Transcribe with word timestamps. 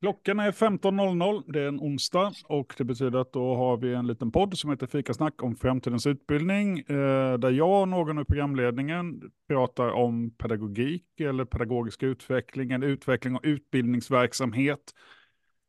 Klockan 0.00 0.40
är 0.40 0.52
15.00, 0.52 1.42
det 1.52 1.60
är 1.60 1.68
en 1.68 1.80
onsdag 1.80 2.32
och 2.44 2.74
det 2.78 2.84
betyder 2.84 3.18
att 3.18 3.32
då 3.32 3.54
har 3.54 3.76
vi 3.76 3.94
en 3.94 4.06
liten 4.06 4.32
podd 4.32 4.58
som 4.58 4.70
heter 4.70 4.86
Fikasnack 4.86 5.42
om 5.42 5.56
framtidens 5.56 6.06
utbildning 6.06 6.78
eh, 6.78 7.38
där 7.38 7.50
jag 7.50 7.82
och 7.82 7.88
någon 7.88 8.18
i 8.18 8.24
programledningen 8.24 9.30
pratar 9.48 9.90
om 9.90 10.30
pedagogik 10.30 11.20
eller 11.20 11.44
pedagogisk 11.44 12.02
utveckling, 12.02 12.72
eller 12.72 12.86
utveckling 12.86 13.36
och 13.36 13.40
utbildningsverksamhet 13.44 14.92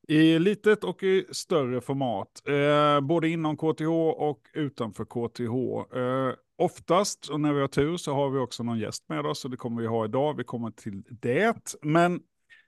i 0.07 0.39
litet 0.39 0.83
och 0.83 1.03
i 1.03 1.25
större 1.31 1.81
format, 1.81 2.41
eh, 2.47 3.01
både 3.01 3.29
inom 3.29 3.57
KTH 3.57 3.87
och 4.17 4.39
utanför 4.53 5.05
KTH. 5.05 5.97
Eh, 5.97 6.33
oftast, 6.57 7.29
och 7.29 7.39
när 7.39 7.53
vi 7.53 7.61
har 7.61 7.67
tur, 7.67 7.97
så 7.97 8.13
har 8.13 8.29
vi 8.29 8.39
också 8.39 8.63
någon 8.63 8.79
gäst 8.79 9.09
med 9.09 9.25
oss, 9.25 9.45
och 9.45 9.51
det 9.51 9.57
kommer 9.57 9.81
vi 9.81 9.87
ha 9.87 10.05
idag. 10.05 10.37
Vi 10.37 10.43
kommer 10.43 10.71
till 10.71 11.03
det. 11.09 11.75
Men 11.81 12.19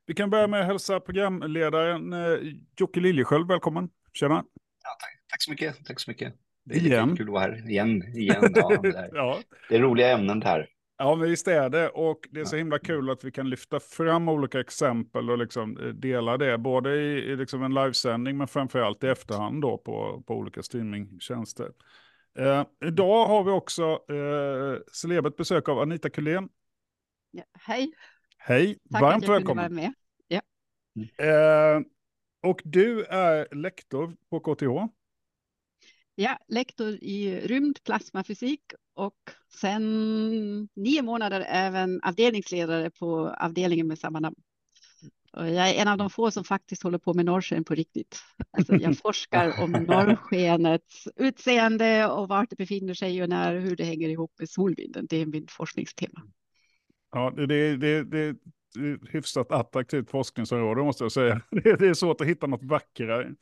vi 0.06 0.14
kan 0.14 0.30
börja 0.30 0.48
med 0.48 0.62
att 0.62 0.68
hälsa 0.68 1.00
programledaren 1.00 2.14
eh, 2.14 2.54
Jocke 2.78 3.00
Liljesköld 3.00 3.48
välkommen. 3.48 3.90
Tjena. 4.14 4.36
Ja, 4.84 4.90
tack, 5.00 5.20
tack 5.28 5.44
så 5.44 5.52
mycket. 5.52 5.86
Tack 5.86 6.00
så 6.00 6.12
mycket. 6.12 6.34
Det 6.64 6.76
är 6.76 6.80
igen. 6.80 7.18
kul 7.18 7.28
att 7.28 7.34
vara 7.34 7.42
här 7.42 7.70
igen. 7.70 8.04
igen 8.04 8.52
ja, 8.56 8.78
det, 8.82 8.90
är, 8.90 9.10
ja. 9.16 9.40
det 9.70 9.76
är 9.76 9.80
roliga 9.80 10.12
ämnen 10.12 10.40
det 10.40 10.48
här. 10.48 10.70
Ja, 10.98 11.16
men 11.16 11.30
visst 11.30 11.48
är 11.48 11.70
det. 11.70 11.90
Och 11.90 12.20
det 12.32 12.40
är 12.40 12.46
så 12.46 12.56
himla 12.56 12.80
kul 12.80 13.10
att 13.10 13.24
vi 13.24 13.32
kan 13.32 13.50
lyfta 13.50 13.80
fram 13.80 14.30
olika 14.30 14.60
exempel 14.60 15.30
och 15.30 15.38
liksom 15.38 15.78
eh, 15.78 15.88
dela 15.88 16.38
det. 16.38 16.58
Både 16.58 16.96
i, 16.96 17.32
i 17.32 17.36
liksom 17.36 17.64
en 17.64 17.74
livesändning 17.74 18.38
men 18.38 18.48
framförallt 18.48 19.04
i 19.04 19.08
efterhand 19.08 19.62
då 19.62 19.78
på, 19.78 20.24
på 20.28 20.36
olika 20.36 20.64
streamingtjänster. 20.64 21.72
Eh, 22.40 22.66
idag 22.86 23.26
har 23.26 23.44
vi 23.44 23.52
också 23.52 23.84
eh, 23.84 24.82
celebert 24.92 25.38
besök 25.38 25.70
av 25.70 25.80
Anita 25.80 26.10
Kulén. 26.10 26.50
Ja, 27.32 27.44
hej. 27.60 27.94
Hej, 28.46 28.78
Tack 28.92 29.02
varmt 29.02 29.28
välkommen. 29.28 29.76
Med. 29.76 29.94
Ja. 30.28 30.42
Eh, 31.26 31.82
och 32.44 32.62
du 32.64 33.06
är 33.06 33.56
lektor 33.56 34.16
på 34.30 34.40
KTH. 34.40 34.94
Ja, 36.16 36.38
lektor 36.48 36.94
i 36.94 37.42
rymdplasmafysik 37.48 38.62
och 38.94 39.18
sen 39.60 40.70
nio 40.74 41.02
månader 41.02 41.46
även 41.48 42.02
avdelningsledare 42.04 42.90
på 42.90 43.30
avdelningen 43.30 43.88
med 43.88 44.00
samma 44.00 44.20
namn. 44.20 44.36
Och 45.34 45.50
jag 45.50 45.70
är 45.70 45.82
en 45.82 45.88
av 45.88 45.98
de 45.98 46.10
få 46.10 46.32
som 46.32 46.44
faktiskt 46.44 46.84
håller 46.84 46.98
på 46.98 47.14
med 47.14 47.26
norrsken 47.26 47.64
på 47.64 47.76
riktigt. 47.76 48.20
Alltså 48.52 48.76
jag 48.76 48.98
forskar 49.04 49.64
om 49.64 49.72
norrskenets 49.72 51.08
utseende 51.16 52.08
och 52.08 52.28
vart 52.28 52.50
det 52.50 52.56
befinner 52.56 52.94
sig 52.94 53.24
och 53.24 53.30
när, 53.30 53.56
hur 53.56 53.76
det 53.76 53.84
hänger 53.84 54.10
ihop 54.10 54.32
med 54.40 54.50
solvinden. 54.50 55.08
Det 55.10 55.18
är 55.18 55.26
min 55.26 55.48
forskningstema. 55.50 56.22
Ja, 57.14 57.34
det, 57.36 57.46
det, 57.46 57.78
det, 57.78 58.04
det 58.04 58.36
hyfsat 59.10 59.52
attraktivt 59.52 60.10
forskningsområde 60.10 60.84
måste 60.84 61.04
jag 61.04 61.12
säga. 61.12 61.42
Det, 61.50 61.82
är 61.82 61.94
svårt 61.94 62.22
att 62.22 62.28
hitta 62.28 62.48
något 62.48 62.64
vackrare. 62.64 63.36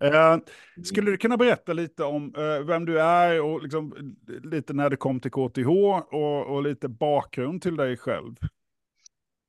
Eh, 0.00 0.36
skulle 0.84 1.10
du 1.10 1.16
kunna 1.16 1.36
berätta 1.36 1.72
lite 1.72 2.04
om 2.04 2.34
eh, 2.36 2.66
vem 2.66 2.84
du 2.84 3.00
är 3.00 3.40
och 3.42 3.62
liksom, 3.62 4.16
lite 4.42 4.72
när 4.72 4.90
du 4.90 4.96
kom 4.96 5.20
till 5.20 5.30
KTH 5.30 5.68
och, 5.68 6.46
och 6.46 6.62
lite 6.62 6.88
bakgrund 6.88 7.62
till 7.62 7.76
dig 7.76 7.96
själv? 7.96 8.34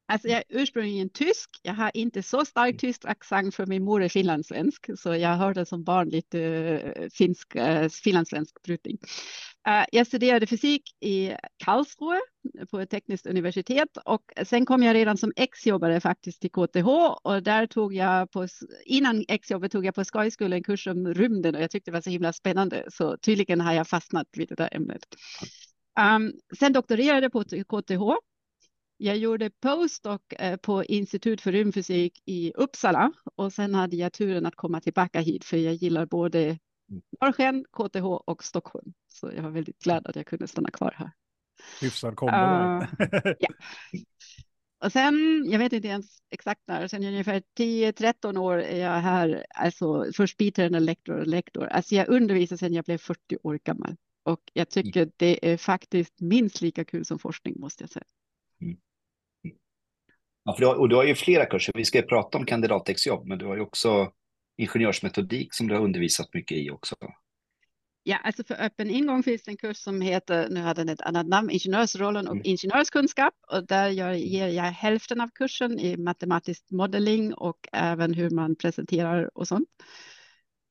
Alltså 0.09 0.27
jag 0.27 0.37
är 0.37 0.43
ursprungligen 0.49 1.09
tysk. 1.09 1.49
Jag 1.61 1.73
har 1.73 1.91
inte 1.93 2.23
så 2.23 2.45
stark 2.45 2.69
mm. 2.69 2.77
tysk 2.77 3.05
accent 3.05 3.55
för 3.55 3.65
min 3.65 3.83
mor 3.83 4.03
är 4.03 4.09
finlandssvensk, 4.09 4.89
så 4.97 5.15
jag 5.15 5.35
hörde 5.35 5.65
som 5.65 5.83
barn 5.83 6.09
lite 6.09 6.39
uh, 6.39 7.09
finsk, 7.09 7.55
uh, 7.55 7.89
finlandssvensk 7.89 8.63
brytning. 8.63 8.97
Uh, 9.67 9.85
jag 9.91 10.07
studerade 10.07 10.47
fysik 10.47 10.81
i 10.99 11.35
Karlsruhe 11.65 12.19
på 12.71 12.79
ett 12.79 12.89
tekniskt 12.89 13.27
universitet 13.27 13.97
och 14.05 14.21
sen 14.45 14.65
kom 14.65 14.83
jag 14.83 14.93
redan 14.93 15.17
som 15.17 15.33
exjobbare 15.35 15.99
faktiskt 15.99 16.41
till 16.41 16.51
KTH 16.51 16.87
och 17.23 17.43
där 17.43 17.67
tog 17.67 17.93
jag 17.93 18.31
på, 18.31 18.47
innan 18.85 19.25
exjobbet 19.27 19.71
tog 19.71 19.85
jag 19.85 19.95
på 19.95 20.03
Skojskolan 20.03 20.53
en 20.53 20.63
kurs 20.63 20.87
om 20.87 21.13
rymden 21.13 21.55
och 21.55 21.61
jag 21.61 21.71
tyckte 21.71 21.91
det 21.91 21.95
var 21.95 22.01
så 22.01 22.09
himla 22.09 22.33
spännande 22.33 22.83
så 22.91 23.17
tydligen 23.17 23.61
har 23.61 23.73
jag 23.73 23.87
fastnat 23.87 24.27
vid 24.31 24.49
det 24.49 24.55
där 24.55 24.69
ämnet. 24.71 25.05
Um, 26.15 26.33
sen 26.59 26.73
doktorerade 26.73 27.21
jag 27.21 27.31
på 27.31 27.43
KTH 27.43 28.27
jag 28.97 29.17
gjorde 29.17 29.49
postdoc 29.49 30.21
eh, 30.29 30.57
på 30.57 30.83
Institut 30.83 31.41
för 31.41 31.51
rymdfysik 31.51 32.21
i 32.25 32.53
Uppsala 32.55 33.11
och 33.35 33.53
sen 33.53 33.75
hade 33.75 33.95
jag 33.95 34.13
turen 34.13 34.45
att 34.45 34.55
komma 34.55 34.81
tillbaka 34.81 35.19
hit 35.19 35.45
för 35.45 35.57
jag 35.57 35.73
gillar 35.73 36.05
både 36.05 36.39
mm. 36.39 37.01
Norrsken, 37.21 37.65
KTH 37.71 38.05
och 38.05 38.43
Stockholm. 38.43 38.93
Så 39.07 39.31
jag 39.35 39.43
var 39.43 39.49
väldigt 39.49 39.79
glad 39.79 40.07
att 40.07 40.15
jag 40.15 40.25
kunde 40.25 40.47
stanna 40.47 40.71
kvar 40.71 40.93
här. 40.97 41.11
Hyfsad 41.81 42.15
kombo. 42.15 42.33
Uh, 42.33 42.83
ja. 43.39 43.49
Och 44.85 44.91
sen, 44.91 45.45
jag 45.49 45.59
vet 45.59 45.73
inte 45.73 45.87
ens 45.87 46.17
exakt 46.29 46.61
när, 46.67 46.87
sen 46.87 47.03
ungefär 47.03 47.41
10-13 47.59 48.37
år 48.37 48.57
är 48.57 48.79
jag 48.79 48.99
här, 49.01 49.45
alltså 49.49 50.05
först 50.15 50.37
biträdande 50.37 50.79
lektor 50.79 51.19
och 51.19 51.27
lektor. 51.27 51.67
Alltså 51.67 51.95
jag 51.95 52.09
undervisar 52.09 52.57
sedan 52.57 52.73
jag 52.73 52.85
blev 52.85 52.97
40 52.97 53.37
år 53.43 53.59
gammal 53.63 53.95
och 54.23 54.41
jag 54.53 54.69
tycker 54.69 55.01
mm. 55.01 55.11
det 55.17 55.53
är 55.53 55.57
faktiskt 55.57 56.21
minst 56.21 56.61
lika 56.61 56.85
kul 56.85 57.05
som 57.05 57.19
forskning 57.19 57.59
måste 57.59 57.83
jag 57.83 57.89
säga. 57.89 58.05
Mm. 58.61 58.77
Ja, 60.47 60.53
för 60.53 60.61
du 60.61 60.67
har, 60.67 60.75
och 60.75 60.89
du 60.89 60.95
har 60.95 61.03
ju 61.03 61.15
flera 61.15 61.45
kurser. 61.45 61.73
Vi 61.75 61.85
ska 61.85 62.01
prata 62.01 62.37
om 62.37 62.45
kandidatexjobb, 62.45 63.27
men 63.27 63.37
du 63.37 63.45
har 63.45 63.55
ju 63.55 63.61
också 63.61 64.11
ingenjörsmetodik 64.57 65.53
som 65.53 65.67
du 65.67 65.75
har 65.75 65.81
undervisat 65.81 66.33
mycket 66.33 66.57
i 66.57 66.69
också. 66.69 66.95
Ja, 68.03 68.17
alltså 68.17 68.43
för 68.43 68.61
öppen 68.61 68.89
ingång 68.89 69.23
finns 69.23 69.43
det 69.43 69.51
en 69.51 69.57
kurs 69.57 69.77
som 69.77 70.01
heter, 70.01 70.49
nu 70.49 70.61
har 70.61 70.75
den 70.75 70.89
ett 70.89 71.01
annat 71.01 71.27
namn, 71.27 71.49
Ingenjörsrollen 71.49 72.27
och 72.27 72.33
mm. 72.33 72.45
ingenjörskunskap. 72.45 73.33
Och 73.47 73.67
där 73.67 73.89
jag, 73.89 74.17
ger 74.17 74.47
jag 74.47 74.63
hälften 74.63 75.21
av 75.21 75.29
kursen 75.35 75.79
i 75.79 75.97
matematisk 75.97 76.63
modelling 76.71 77.33
och 77.33 77.67
även 77.71 78.13
hur 78.13 78.29
man 78.29 78.55
presenterar 78.55 79.37
och 79.37 79.47
sånt. 79.47 79.69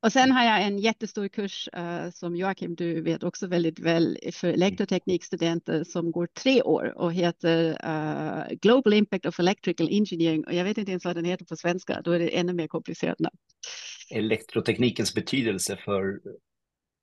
Och 0.06 0.12
sen 0.12 0.32
har 0.32 0.44
jag 0.44 0.62
en 0.62 0.78
jättestor 0.78 1.28
kurs 1.28 1.68
uh, 1.76 2.10
som 2.10 2.36
Joakim, 2.36 2.74
du 2.74 3.00
vet 3.00 3.22
också 3.22 3.46
väldigt 3.46 3.78
väl 3.78 4.18
för 4.32 4.48
elektroteknikstudenter 4.48 5.84
som 5.84 6.12
går 6.12 6.26
tre 6.26 6.62
år 6.62 6.92
och 6.96 7.12
heter 7.12 7.70
uh, 7.70 8.56
Global 8.60 8.92
Impact 8.92 9.26
of 9.26 9.40
Electrical 9.40 9.88
Engineering. 9.90 10.44
Och 10.44 10.54
jag 10.54 10.64
vet 10.64 10.78
inte 10.78 10.90
ens 10.90 11.04
vad 11.04 11.16
den 11.16 11.24
heter 11.24 11.44
på 11.44 11.56
svenska, 11.56 12.00
då 12.04 12.10
är 12.10 12.18
det 12.18 12.28
ännu 12.28 12.52
mer 12.52 12.68
komplicerat 12.68 13.18
namn. 13.18 13.36
Elektroteknikens 14.10 15.14
betydelse 15.14 15.76
för 15.76 16.20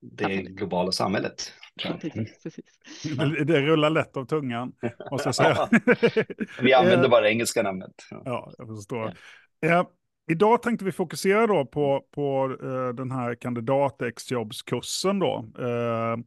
det 0.01 0.41
globala 0.41 0.91
samhället. 0.91 1.53
Precis, 1.81 2.43
precis. 2.43 2.65
Det, 3.17 3.43
det 3.43 3.61
rullar 3.61 3.89
lätt 3.89 4.17
av 4.17 4.25
tungan, 4.25 4.71
måste 5.11 5.27
jag 5.27 5.35
säga. 5.35 5.69
Vi 6.61 6.73
använder 6.73 7.09
bara 7.09 7.29
engelska 7.29 7.63
namnet. 7.63 7.95
Ja, 8.09 8.53
jag 8.57 8.67
förstår. 8.67 9.17
Ja. 9.59 9.91
Idag 10.27 10.61
tänkte 10.61 10.85
vi 10.85 10.91
fokusera 10.91 11.47
då 11.47 11.65
på, 11.65 12.05
på 12.11 12.47
uh, 12.63 12.89
den 12.93 13.11
här 13.11 13.35
kandidatexjobbskursen 13.35 15.19
då. 15.19 15.45
Uh, 15.59 16.17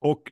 och 0.00 0.22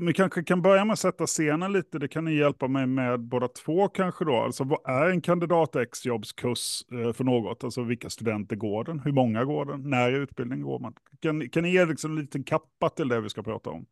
vi 0.00 0.12
kanske 0.12 0.44
kan 0.44 0.62
börja 0.62 0.84
med 0.84 0.92
att 0.92 0.98
sätta 0.98 1.26
scenen 1.26 1.72
lite, 1.72 1.98
det 1.98 2.08
kan 2.08 2.24
ni 2.24 2.34
hjälpa 2.34 2.68
mig 2.68 2.86
med 2.86 3.20
båda 3.20 3.48
två 3.48 3.88
kanske 3.88 4.24
då. 4.24 4.36
Alltså 4.36 4.64
vad 4.64 4.88
är 4.88 5.10
en 5.10 5.20
kandidatexjobbskurs 5.20 6.92
uh, 6.92 7.12
för 7.12 7.24
något? 7.24 7.64
Alltså 7.64 7.82
vilka 7.82 8.10
studenter 8.10 8.56
går 8.56 8.84
den? 8.84 9.00
Hur 9.00 9.12
många 9.12 9.44
går 9.44 9.64
den? 9.64 9.90
När 9.90 10.12
i 10.12 10.14
utbildning 10.14 10.62
går 10.62 10.78
man? 10.78 10.94
Kan, 11.20 11.48
kan 11.48 11.62
ni 11.62 11.70
ge 11.70 11.84
liksom 11.84 12.10
en 12.10 12.20
liten 12.20 12.44
kappa 12.44 12.88
till 12.88 13.08
det 13.08 13.20
vi 13.20 13.28
ska 13.28 13.42
prata 13.42 13.70
om? 13.70 13.86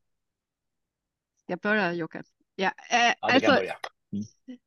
Ska 1.43 1.53
jag 1.53 1.61
börja 1.61 1.93
Jocke? 1.93 2.23
Ja, 2.55 2.73
eh, 2.91 2.97
ja 2.99 3.15
alltså, 3.21 3.51
börja. 3.51 3.75
Mm 4.13 4.59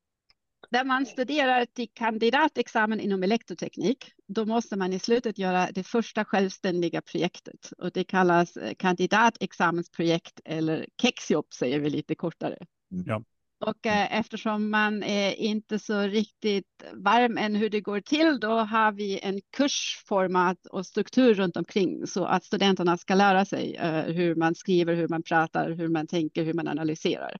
där 0.69 0.83
man 0.83 1.05
studerar 1.05 1.65
till 1.65 1.87
kandidatexamen 1.93 2.99
inom 2.99 3.23
elektroteknik, 3.23 4.11
då 4.27 4.45
måste 4.45 4.75
man 4.75 4.93
i 4.93 4.99
slutet 4.99 5.37
göra 5.37 5.69
det 5.71 5.83
första 5.83 6.25
självständiga 6.25 7.01
projektet 7.01 7.71
och 7.77 7.91
det 7.91 8.03
kallas 8.03 8.57
eh, 8.57 8.73
kandidatexamensprojekt 8.73 10.39
eller 10.45 10.87
kexjobb 11.01 11.53
säger 11.53 11.79
vi 11.79 11.89
lite 11.89 12.15
kortare. 12.15 12.57
Mm. 12.91 13.05
Ja. 13.07 13.23
Och 13.59 13.85
eh, 13.85 14.19
eftersom 14.19 14.69
man 14.69 15.03
är 15.03 15.31
inte 15.31 15.79
så 15.79 16.01
riktigt 16.01 16.83
varm 16.93 17.37
än 17.37 17.55
hur 17.55 17.69
det 17.69 17.81
går 17.81 17.99
till, 17.99 18.39
då 18.39 18.49
har 18.49 18.91
vi 18.91 19.19
en 19.19 19.41
kursformat 19.57 20.65
och 20.65 20.85
struktur 20.85 21.33
runt 21.33 21.57
omkring 21.57 22.07
så 22.07 22.25
att 22.25 22.43
studenterna 22.43 22.97
ska 22.97 23.15
lära 23.15 23.45
sig 23.45 23.75
eh, 23.75 24.03
hur 24.03 24.35
man 24.35 24.55
skriver, 24.55 24.95
hur 24.95 25.07
man 25.07 25.23
pratar, 25.23 25.71
hur 25.71 25.87
man 25.87 26.07
tänker, 26.07 26.43
hur 26.43 26.53
man 26.53 26.67
analyserar. 26.67 27.37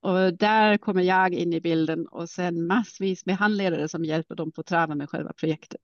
Och 0.00 0.34
där 0.34 0.76
kommer 0.76 1.02
jag 1.02 1.34
in 1.34 1.52
i 1.52 1.60
bilden 1.60 2.06
och 2.06 2.30
sen 2.30 2.66
massvis 2.66 3.26
med 3.26 3.36
handledare 3.36 3.88
som 3.88 4.04
hjälper 4.04 4.34
dem 4.34 4.52
på 4.52 4.62
traven 4.62 4.98
med 4.98 5.10
själva 5.10 5.32
projektet. 5.32 5.82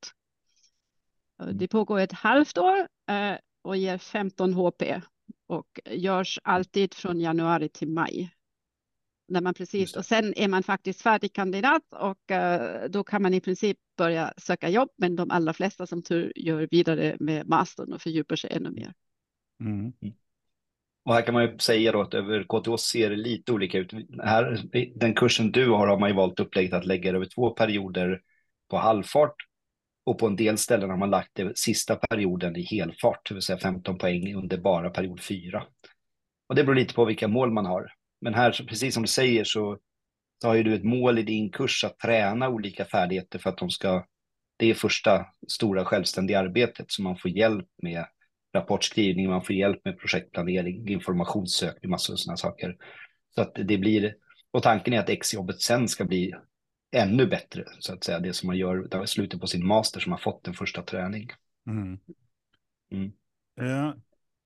Mm. 1.42 1.58
Det 1.58 1.68
pågår 1.68 1.98
ett 1.98 2.12
halvt 2.12 2.58
år 2.58 2.88
eh, 3.08 3.34
och 3.62 3.76
ger 3.76 3.98
15 3.98 4.54
HP 4.54 4.82
och 5.46 5.80
görs 5.90 6.38
alltid 6.42 6.94
från 6.94 7.20
januari 7.20 7.68
till 7.68 7.88
maj. 7.88 8.34
När 9.28 9.40
man 9.40 9.54
precis, 9.54 9.96
och 9.96 10.04
sen 10.04 10.34
är 10.36 10.48
man 10.48 10.62
faktiskt 10.62 11.02
färdig 11.02 11.32
kandidat 11.32 11.82
och 11.90 12.30
eh, 12.30 12.90
då 12.90 13.04
kan 13.04 13.22
man 13.22 13.34
i 13.34 13.40
princip 13.40 13.78
börja 13.96 14.34
söka 14.36 14.68
jobb, 14.68 14.88
men 14.96 15.16
de 15.16 15.30
allra 15.30 15.52
flesta 15.52 15.86
som 15.86 16.02
tur 16.02 16.32
gör 16.36 16.68
vidare 16.70 17.16
med 17.20 17.48
mastern 17.48 17.92
och 17.92 18.02
fördjupar 18.02 18.36
sig 18.36 18.50
ännu 18.52 18.70
mer. 18.70 18.94
Mm. 19.60 19.92
Och 21.04 21.14
här 21.14 21.22
kan 21.22 21.34
man 21.34 21.42
ju 21.42 21.58
säga 21.58 21.92
då 21.92 22.00
att 22.00 22.14
över 22.14 22.42
KTH 22.42 22.76
ser 22.76 23.10
det 23.10 23.16
lite 23.16 23.52
olika 23.52 23.78
ut. 23.78 23.92
Här, 24.24 24.62
den 24.94 25.14
kursen 25.14 25.52
du 25.52 25.70
har 25.70 25.86
har 25.86 25.98
man 25.98 26.08
ju 26.08 26.16
valt 26.16 26.40
upplägget 26.40 26.72
att 26.72 26.86
lägga 26.86 27.10
över 27.10 27.26
två 27.34 27.50
perioder 27.50 28.20
på 28.70 28.76
halvfart 28.76 29.34
Och 30.04 30.18
på 30.18 30.26
en 30.26 30.36
del 30.36 30.58
ställen 30.58 30.90
har 30.90 30.96
man 30.96 31.10
lagt 31.10 31.30
det 31.34 31.58
sista 31.58 31.96
perioden 31.96 32.56
i 32.56 32.62
helfart, 32.62 33.28
det 33.28 33.34
vill 33.34 33.42
säga 33.42 33.58
15 33.58 33.98
poäng 33.98 34.34
under 34.34 34.56
bara 34.56 34.90
period 34.90 35.20
4. 35.20 35.64
Och 36.48 36.54
det 36.54 36.64
beror 36.64 36.76
lite 36.76 36.94
på 36.94 37.04
vilka 37.04 37.28
mål 37.28 37.52
man 37.52 37.66
har. 37.66 37.92
Men 38.20 38.34
här, 38.34 38.64
precis 38.68 38.94
som 38.94 39.02
du 39.02 39.08
säger, 39.08 39.44
så, 39.44 39.78
så 40.42 40.48
har 40.48 40.54
ju 40.54 40.62
du 40.62 40.74
ett 40.74 40.84
mål 40.84 41.18
i 41.18 41.22
din 41.22 41.50
kurs 41.50 41.84
att 41.84 41.98
träna 41.98 42.48
olika 42.48 42.84
färdigheter 42.84 43.38
för 43.38 43.50
att 43.50 43.58
de 43.58 43.70
ska... 43.70 44.06
Det 44.56 44.70
är 44.70 44.74
första 44.74 45.26
stora 45.48 45.84
självständiga 45.84 46.38
arbetet, 46.38 46.90
som 46.90 47.04
man 47.04 47.16
får 47.16 47.30
hjälp 47.30 47.68
med 47.82 48.04
rapportskrivning, 48.54 49.30
man 49.30 49.44
får 49.44 49.54
hjälp 49.54 49.84
med 49.84 49.98
projektplanering, 49.98 50.88
informationssökning, 50.88 51.90
massor 51.90 52.14
av 52.14 52.16
sådana 52.16 52.36
saker. 52.36 52.76
Så 53.34 53.42
att 53.42 53.54
det 53.54 53.78
blir, 53.78 54.14
och 54.50 54.62
tanken 54.62 54.94
är 54.94 55.00
att 55.00 55.08
exjobbet 55.08 55.60
sen 55.60 55.88
ska 55.88 56.04
bli 56.04 56.34
ännu 56.92 57.26
bättre, 57.26 57.64
så 57.78 57.94
att 57.94 58.04
säga, 58.04 58.20
det 58.20 58.32
som 58.32 58.46
man 58.46 58.56
gör 58.56 59.04
i 59.04 59.06
slutet 59.06 59.40
på 59.40 59.46
sin 59.46 59.66
master 59.66 60.00
som 60.00 60.12
har 60.12 60.18
fått 60.18 60.48
en 60.48 60.54
första 60.54 60.82
träning. 60.82 61.30
Mm. 61.66 61.98
Mm. 62.92 63.12
Eh, 63.60 63.94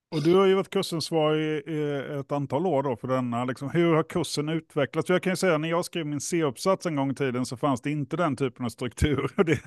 och 0.09 0.23
du 0.23 0.35
har 0.35 0.47
ju 0.47 0.55
varit 0.55 0.71
kursansvarig 0.71 1.69
i 1.69 2.03
ett 2.21 2.33
antal 2.33 2.67
år 2.67 2.83
då 2.83 2.97
för 2.97 3.09
denna. 3.09 3.45
Liksom, 3.45 3.71
hur 3.71 3.95
har 3.95 4.03
kursen 4.03 4.49
utvecklats? 4.49 5.09
Jag 5.09 5.23
kan 5.23 5.33
ju 5.33 5.37
säga 5.37 5.59
när 5.59 5.69
jag 5.69 5.85
skrev 5.85 6.07
min 6.07 6.21
C-uppsats 6.21 6.87
en 6.87 6.97
gång 6.97 7.11
i 7.11 7.15
tiden 7.15 7.47
så 7.47 7.57
fanns 7.57 7.81
det 7.81 7.91
inte 7.91 8.17
den 8.17 8.37
typen 8.37 8.65
av 8.65 8.69
struktur. 8.69 9.31
Det, 9.45 9.61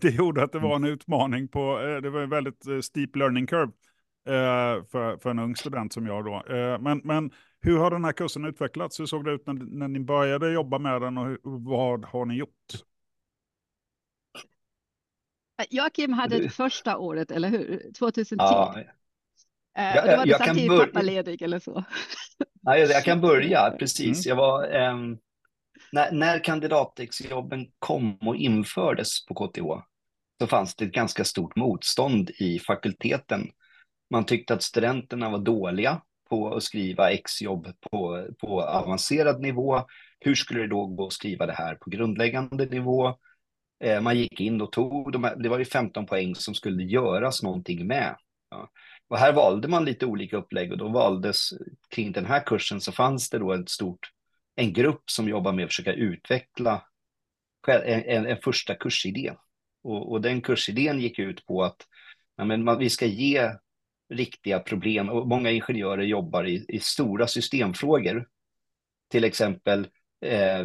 det 0.00 0.10
gjorde 0.10 0.42
att 0.42 0.52
det 0.52 0.58
var 0.58 0.76
en 0.76 0.84
utmaning 0.84 1.48
på, 1.48 1.80
eh, 1.80 1.96
det 1.96 2.10
var 2.10 2.20
en 2.20 2.30
väldigt 2.30 2.66
eh, 2.66 2.80
steep 2.80 3.16
learning 3.16 3.46
curve 3.46 3.72
eh, 4.28 4.84
för, 4.90 5.16
för 5.16 5.30
en 5.30 5.38
ung 5.38 5.56
student 5.56 5.92
som 5.92 6.06
jag 6.06 6.24
då. 6.24 6.42
Men, 6.80 7.00
men 7.04 7.30
hur 7.60 7.78
har 7.78 7.90
den 7.90 8.04
här 8.04 8.12
kursen 8.12 8.44
utvecklats? 8.44 9.00
Hur 9.00 9.06
såg 9.06 9.24
det 9.24 9.32
ut 9.32 9.46
när, 9.46 9.54
när 9.54 9.88
ni 9.88 10.00
började 10.00 10.52
jobba 10.52 10.78
med 10.78 11.02
den 11.02 11.18
och 11.18 11.26
hur, 11.26 11.38
vad 11.42 12.04
har 12.04 12.24
ni 12.24 12.34
gjort? 12.34 12.50
Joakim 15.70 16.12
hade 16.12 16.38
det 16.38 16.50
första 16.50 16.98
året, 16.98 17.30
eller 17.30 17.48
hur? 17.48 17.92
2010. 17.98 18.36
Ja, 18.38 18.74
jag, 19.74 20.04
och 20.04 20.10
då 20.10 20.16
var 20.16 20.26
du 20.26 20.32
samtidigt 20.32 20.68
börja... 20.68 20.86
pappaledig 20.86 21.42
eller 21.42 21.58
så? 21.58 21.84
Nej, 22.62 22.80
jag 22.80 23.04
kan 23.04 23.20
börja, 23.20 23.70
precis. 23.78 24.26
Mm. 24.26 24.28
Jag 24.28 24.36
var, 24.36 24.74
eh, 24.74 24.96
när, 25.92 26.12
när 26.12 26.44
kandidatexjobben 26.44 27.66
kom 27.78 28.18
och 28.18 28.36
infördes 28.36 29.26
på 29.26 29.34
KTH 29.34 29.62
så 30.40 30.46
fanns 30.46 30.74
det 30.74 30.84
ett 30.84 30.92
ganska 30.92 31.24
stort 31.24 31.56
motstånd 31.56 32.30
i 32.30 32.58
fakulteten. 32.58 33.50
Man 34.10 34.24
tyckte 34.26 34.54
att 34.54 34.62
studenterna 34.62 35.30
var 35.30 35.38
dåliga 35.38 36.02
på 36.30 36.54
att 36.54 36.62
skriva 36.62 37.10
exjobb 37.10 37.66
på, 37.80 38.28
på 38.40 38.62
avancerad 38.62 39.40
nivå. 39.40 39.80
Hur 40.20 40.34
skulle 40.34 40.60
det 40.60 40.68
då 40.68 40.86
gå 40.86 41.06
att 41.06 41.12
skriva 41.12 41.46
det 41.46 41.52
här 41.52 41.74
på 41.74 41.90
grundläggande 41.90 42.66
nivå? 42.66 43.18
Eh, 43.84 44.00
man 44.00 44.18
gick 44.18 44.40
in 44.40 44.60
och 44.60 44.72
tog, 44.72 45.12
de 45.12 45.24
här, 45.24 45.36
det 45.36 45.48
var 45.48 45.58
ju 45.58 45.64
15 45.64 46.06
poäng 46.06 46.34
som 46.34 46.54
skulle 46.54 46.84
göras 46.84 47.42
någonting 47.42 47.86
med. 47.86 48.16
Ja. 48.50 48.70
Och 49.12 49.18
här 49.18 49.32
valde 49.32 49.68
man 49.68 49.84
lite 49.84 50.06
olika 50.06 50.36
upplägg 50.36 50.72
och 50.72 50.78
då 50.78 50.88
valdes 50.88 51.50
kring 51.88 52.12
den 52.12 52.26
här 52.26 52.46
kursen 52.46 52.80
så 52.80 52.92
fanns 52.92 53.30
det 53.30 53.38
då 53.38 53.52
ett 53.52 53.68
stort, 53.68 54.10
en 54.54 54.72
grupp 54.72 55.02
som 55.10 55.28
jobbar 55.28 55.52
med 55.52 55.64
att 55.64 55.70
försöka 55.70 55.92
utveckla 55.92 56.82
en, 57.68 58.02
en, 58.02 58.26
en 58.26 58.36
första 58.36 58.74
kursidé. 58.74 59.32
Och, 59.82 60.12
och, 60.12 60.20
den 60.20 60.40
kursidén 60.40 61.00
gick 61.00 61.18
ut 61.18 61.46
på 61.46 61.64
att 61.64 61.76
ja, 62.36 62.44
men 62.44 62.64
man, 62.64 62.78
vi 62.78 62.90
ska 62.90 63.06
ge 63.06 63.50
riktiga 64.08 64.60
problem 64.60 65.08
och 65.08 65.28
många 65.28 65.50
ingenjörer 65.50 66.02
jobbar 66.02 66.44
i, 66.44 66.64
i 66.68 66.80
stora 66.80 67.26
systemfrågor. 67.26 68.28
Till 69.10 69.24
exempel 69.24 69.88
eh, 70.20 70.60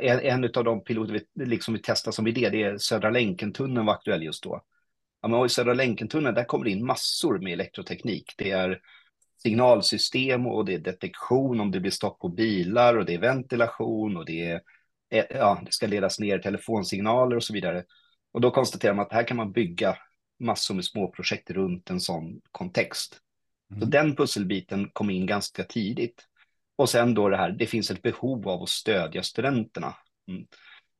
en, 0.00 0.20
en 0.20 0.44
av 0.44 0.64
de 0.64 0.84
piloter 0.84 1.12
vi, 1.12 1.44
liksom 1.44 1.74
vi 1.74 1.80
testar 1.82 2.12
som 2.12 2.26
idé, 2.26 2.48
det 2.50 2.62
är 2.62 2.78
Södra 2.78 3.10
länken-tunneln 3.10 3.86
var 3.86 3.94
aktuell 3.94 4.22
just 4.22 4.42
då. 4.42 4.62
Ja, 5.26 5.30
men 5.30 5.46
i 5.46 5.48
Södra 5.48 5.74
länken-tunneln, 5.74 6.34
där 6.34 6.44
kommer 6.44 6.64
det 6.64 6.70
in 6.70 6.86
massor 6.86 7.38
med 7.38 7.52
elektroteknik. 7.52 8.34
Det 8.36 8.50
är 8.50 8.80
signalsystem 9.42 10.46
och 10.46 10.64
det 10.64 10.74
är 10.74 10.78
detektion 10.78 11.60
om 11.60 11.70
det 11.70 11.80
blir 11.80 11.90
stopp 11.90 12.18
på 12.18 12.28
bilar 12.28 12.96
och 12.96 13.04
det 13.04 13.14
är 13.14 13.18
ventilation 13.18 14.16
och 14.16 14.24
det 14.24 14.44
är 14.44 14.60
eh, 15.10 15.24
ja, 15.30 15.60
det 15.64 15.72
ska 15.72 15.86
ledas 15.86 16.20
ner 16.20 16.38
telefonsignaler 16.38 17.36
och 17.36 17.44
så 17.44 17.52
vidare. 17.52 17.84
Och 18.32 18.40
då 18.40 18.50
konstaterar 18.50 18.94
man 18.94 19.06
att 19.06 19.12
här 19.12 19.22
kan 19.22 19.36
man 19.36 19.52
bygga 19.52 19.96
massor 20.38 20.74
med 20.74 20.84
småprojekt 20.84 21.50
runt 21.50 21.90
en 21.90 22.00
sån 22.00 22.40
kontext. 22.52 23.20
Mm. 23.70 23.80
Så 23.80 23.86
den 23.86 24.16
pusselbiten 24.16 24.90
kom 24.92 25.10
in 25.10 25.26
ganska 25.26 25.64
tidigt. 25.64 26.26
Och 26.76 26.88
sen 26.88 27.14
då 27.14 27.28
det 27.28 27.36
här, 27.36 27.50
det 27.50 27.66
finns 27.66 27.90
ett 27.90 28.02
behov 28.02 28.48
av 28.48 28.62
att 28.62 28.68
stödja 28.68 29.22
studenterna. 29.22 29.94
Mm. 30.28 30.46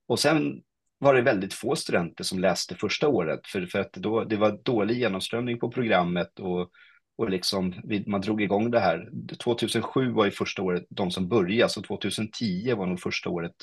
Och 0.06 0.18
sen 0.18 0.62
var 0.98 1.14
det 1.14 1.22
väldigt 1.22 1.54
få 1.54 1.76
studenter 1.76 2.24
som 2.24 2.38
läste 2.38 2.74
första 2.74 3.08
året, 3.08 3.46
för, 3.46 3.66
för 3.66 3.78
att 3.78 3.92
då, 3.92 4.24
det 4.24 4.36
var 4.36 4.60
dålig 4.62 4.98
genomströmning 4.98 5.58
på 5.58 5.70
programmet 5.70 6.40
och, 6.40 6.70
och 7.16 7.30
liksom, 7.30 7.74
man 8.06 8.20
drog 8.20 8.42
igång 8.42 8.70
det 8.70 8.80
här. 8.80 9.10
2007 9.38 10.12
var 10.12 10.24
ju 10.24 10.30
första 10.30 10.62
året 10.62 10.86
de 10.88 11.10
som 11.10 11.28
började, 11.28 11.72
så 11.72 11.82
2010 11.82 12.74
var 12.74 12.86
nog 12.86 13.00
första 13.00 13.30
året. 13.30 13.54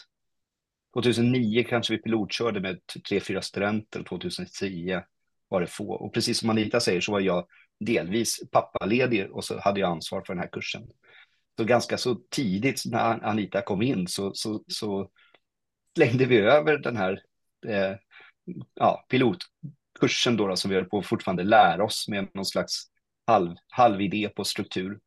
2009 0.93 1.65
kanske 1.69 1.93
vi 1.93 2.01
pilotkörde 2.01 2.59
med 2.59 2.79
tre, 3.09 3.19
fyra 3.19 3.41
studenter, 3.41 4.03
2010 4.03 4.99
var 5.49 5.61
det 5.61 5.67
få. 5.67 5.91
Och 5.91 6.13
precis 6.13 6.39
som 6.39 6.49
Anita 6.49 6.79
säger 6.79 7.01
så 7.01 7.11
var 7.11 7.19
jag 7.19 7.45
delvis 7.79 8.49
pappaledig 8.51 9.31
och 9.31 9.45
så 9.45 9.59
hade 9.59 9.79
jag 9.79 9.91
ansvar 9.91 10.23
för 10.25 10.33
den 10.33 10.41
här 10.41 10.49
kursen. 10.49 10.83
Så 11.57 11.63
ganska 11.63 11.97
så 11.97 12.15
tidigt 12.29 12.83
när 12.85 13.25
Anita 13.25 13.61
kom 13.61 13.81
in 13.81 14.07
så, 14.07 14.31
så, 14.33 14.63
så 14.67 15.09
slängde 15.95 16.25
vi 16.25 16.37
över 16.37 16.77
den 16.77 16.97
här 16.97 17.21
eh, 17.67 17.95
ja, 18.73 19.05
pilotkursen 19.09 20.37
då, 20.37 20.47
då, 20.47 20.55
som 20.55 20.69
vi 20.69 20.75
höll 20.75 20.85
på 20.85 20.99
att 20.99 21.05
fortfarande 21.05 21.43
lära 21.43 21.83
oss 21.83 22.07
med 22.07 22.27
någon 22.33 22.45
slags 22.45 22.83
halv, 23.27 23.55
halvidé 23.67 24.29
på 24.29 24.43
struktur. 24.43 24.99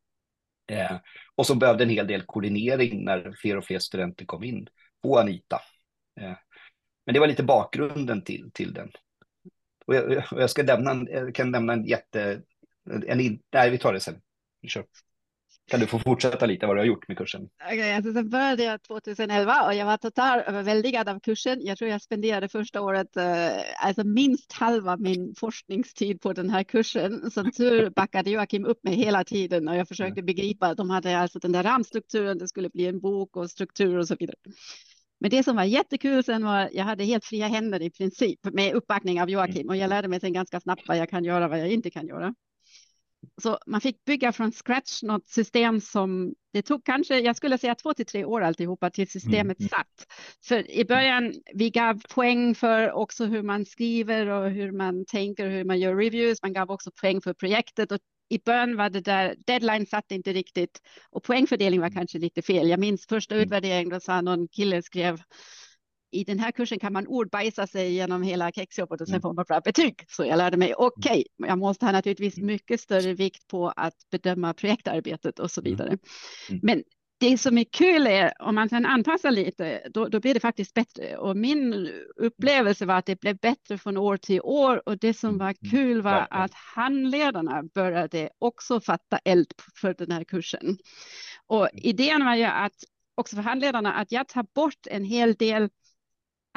Eh, 0.71 0.97
och 1.35 1.47
som 1.47 1.59
behövde 1.59 1.83
en 1.83 1.89
hel 1.89 2.07
del 2.07 2.21
koordinering 2.21 3.05
när 3.05 3.33
fler 3.41 3.57
och 3.57 3.65
fler 3.65 3.79
studenter 3.79 4.25
kom 4.25 4.43
in 4.43 4.67
på 5.03 5.19
Anita. 5.19 5.61
Eh, 6.19 6.33
men 7.05 7.13
det 7.13 7.19
var 7.19 7.27
lite 7.27 7.43
bakgrunden 7.43 8.21
till, 8.21 8.51
till 8.53 8.73
den. 8.73 8.91
Och 9.85 9.95
jag, 9.95 10.23
och 10.31 10.41
jag 10.41 10.49
ska 10.49 10.63
nämna, 10.63 11.05
jag 11.09 11.35
kan 11.35 11.51
nämna 11.51 11.73
en 11.73 11.85
jätte... 11.85 12.41
En, 13.07 13.39
nej, 13.53 13.69
vi 13.69 13.77
tar 13.77 13.93
det 13.93 13.99
sen. 13.99 14.21
Vi 14.61 14.67
kör. 14.67 14.85
Kan 15.67 15.79
du 15.79 15.87
få 15.87 15.99
fortsätta 15.99 16.45
lite 16.45 16.67
vad 16.67 16.75
du 16.75 16.79
har 16.79 16.85
gjort 16.85 17.07
med 17.07 17.17
kursen? 17.17 17.49
Okay, 17.65 17.91
alltså 17.91 18.13
sen 18.13 18.29
började 18.29 18.63
jag 18.63 18.83
2011 18.83 19.65
och 19.65 19.73
jag 19.73 19.85
var 19.85 19.97
totalt 19.97 20.47
överväldigad 20.47 21.09
av 21.09 21.19
kursen. 21.19 21.59
Jag 21.61 21.77
tror 21.77 21.89
jag 21.89 22.01
spenderade 22.01 22.49
första 22.49 22.81
året 22.81 23.17
eh, 23.17 23.25
alltså 23.85 24.03
minst 24.03 24.53
halva 24.53 24.97
min 24.97 25.33
forskningstid 25.37 26.21
på 26.21 26.33
den 26.33 26.49
här 26.49 26.63
kursen. 26.63 27.31
Som 27.31 27.51
tur 27.51 27.89
backade 27.89 28.29
Joakim 28.29 28.65
upp 28.65 28.83
mig 28.83 28.95
hela 28.95 29.23
tiden 29.23 29.67
och 29.67 29.75
jag 29.75 29.87
försökte 29.87 30.21
begripa. 30.23 30.73
De 30.73 30.89
hade 30.89 31.17
alltså 31.17 31.39
den 31.39 31.51
där 31.51 31.63
ramstrukturen, 31.63 32.37
det 32.37 32.47
skulle 32.47 32.69
bli 32.69 32.87
en 32.87 32.99
bok 32.99 33.37
och 33.37 33.51
struktur 33.51 33.97
och 33.97 34.07
så 34.07 34.15
vidare. 34.19 34.37
Men 35.19 35.29
det 35.29 35.43
som 35.43 35.55
var 35.55 35.63
jättekul 35.63 36.23
sen 36.23 36.45
var 36.45 36.69
jag 36.73 36.83
hade 36.83 37.03
helt 37.03 37.25
fria 37.25 37.47
händer 37.47 37.81
i 37.81 37.89
princip 37.89 38.39
med 38.43 38.73
uppbackning 38.73 39.21
av 39.21 39.29
Joakim 39.29 39.69
och 39.69 39.77
jag 39.77 39.89
lärde 39.89 40.07
mig 40.07 40.19
sen 40.19 40.33
ganska 40.33 40.59
snabbt 40.59 40.87
vad 40.87 40.97
jag 40.97 41.09
kan 41.09 41.23
göra, 41.23 41.47
vad 41.47 41.59
jag 41.59 41.71
inte 41.71 41.89
kan 41.89 42.07
göra. 42.07 42.33
Så 43.41 43.57
man 43.65 43.81
fick 43.81 44.05
bygga 44.05 44.31
från 44.31 44.51
scratch 44.51 45.03
något 45.03 45.27
system 45.27 45.81
som 45.81 46.33
det 46.53 46.61
tog 46.61 46.85
kanske, 46.85 47.19
jag 47.19 47.35
skulle 47.35 47.57
säga 47.57 47.75
två 47.75 47.93
till 47.93 48.05
tre 48.05 48.25
år 48.25 48.41
alltihopa 48.41 48.89
till 48.89 49.07
systemet 49.07 49.59
mm. 49.59 49.69
satt. 49.69 50.07
För 50.45 50.71
i 50.71 50.85
början, 50.85 51.33
vi 51.53 51.69
gav 51.69 52.01
poäng 52.09 52.55
för 52.55 52.91
också 52.91 53.25
hur 53.25 53.41
man 53.41 53.65
skriver 53.65 54.27
och 54.27 54.51
hur 54.51 54.71
man 54.71 55.05
tänker, 55.05 55.45
och 55.45 55.51
hur 55.51 55.65
man 55.65 55.79
gör 55.79 55.95
reviews. 55.95 56.41
Man 56.41 56.53
gav 56.53 56.71
också 56.71 56.91
poäng 57.01 57.21
för 57.21 57.33
projektet 57.33 57.91
och 57.91 57.99
i 58.29 58.39
början 58.45 58.77
var 58.77 58.89
det 58.89 59.01
där, 59.01 59.35
deadline 59.47 59.85
satt 59.85 60.11
inte 60.11 60.33
riktigt 60.33 60.81
och 61.09 61.23
poängfördelning 61.23 61.81
var 61.81 61.89
kanske 61.89 62.19
lite 62.19 62.41
fel. 62.41 62.69
Jag 62.69 62.79
minns 62.79 63.07
första 63.07 63.35
mm. 63.35 63.45
utvärderingen, 63.45 63.89
då 63.89 63.99
sa 63.99 64.21
någon 64.21 64.47
kille 64.47 64.81
skrev 64.81 65.21
i 66.11 66.23
den 66.23 66.39
här 66.39 66.51
kursen 66.51 66.79
kan 66.79 66.93
man 66.93 67.07
ordbajsa 67.07 67.67
sig 67.67 67.93
genom 67.93 68.23
hela 68.23 68.51
kexjobbet 68.51 69.01
och 69.01 69.07
sen 69.07 69.15
mm. 69.15 69.21
får 69.21 69.33
man 69.33 69.45
bra 69.47 69.61
betyg. 69.61 70.05
Så 70.07 70.25
jag 70.25 70.37
lärde 70.37 70.57
mig, 70.57 70.73
okej, 70.75 71.25
okay, 71.39 71.49
jag 71.49 71.57
måste 71.59 71.85
ha 71.85 71.91
naturligtvis 71.91 72.37
mm. 72.37 72.47
mycket 72.47 72.81
större 72.81 73.13
vikt 73.13 73.47
på 73.47 73.69
att 73.75 73.95
bedöma 74.11 74.53
projektarbetet 74.53 75.39
och 75.39 75.51
så 75.51 75.61
mm. 75.61 75.71
vidare. 75.71 75.97
Men 76.61 76.83
det 77.19 77.37
som 77.37 77.57
är 77.57 77.63
kul 77.63 78.07
är 78.07 78.33
om 78.39 78.55
man 78.55 78.69
sen 78.69 78.85
anpassar 78.85 79.31
lite, 79.31 79.81
då, 79.93 80.07
då 80.07 80.19
blir 80.19 80.33
det 80.33 80.39
faktiskt 80.39 80.73
bättre. 80.73 81.17
Och 81.17 81.37
min 81.37 81.89
upplevelse 82.15 82.85
var 82.85 82.95
att 82.95 83.05
det 83.05 83.19
blev 83.19 83.37
bättre 83.37 83.77
från 83.77 83.97
år 83.97 84.17
till 84.17 84.41
år. 84.41 84.81
Och 84.85 84.97
det 84.97 85.13
som 85.13 85.37
var 85.37 85.53
kul 85.71 86.01
var 86.01 86.27
att 86.29 86.53
handledarna 86.53 87.63
började 87.73 88.29
också 88.39 88.79
fatta 88.79 89.17
eld 89.25 89.47
för 89.81 89.93
den 89.93 90.11
här 90.11 90.23
kursen. 90.23 90.77
Och 91.47 91.69
idén 91.73 92.25
var 92.25 92.35
ju 92.35 92.43
att 92.43 92.75
också 93.15 93.35
för 93.35 93.43
handledarna 93.43 93.93
att 93.93 94.11
jag 94.11 94.27
tar 94.27 94.45
bort 94.55 94.87
en 94.89 95.03
hel 95.03 95.33
del 95.33 95.69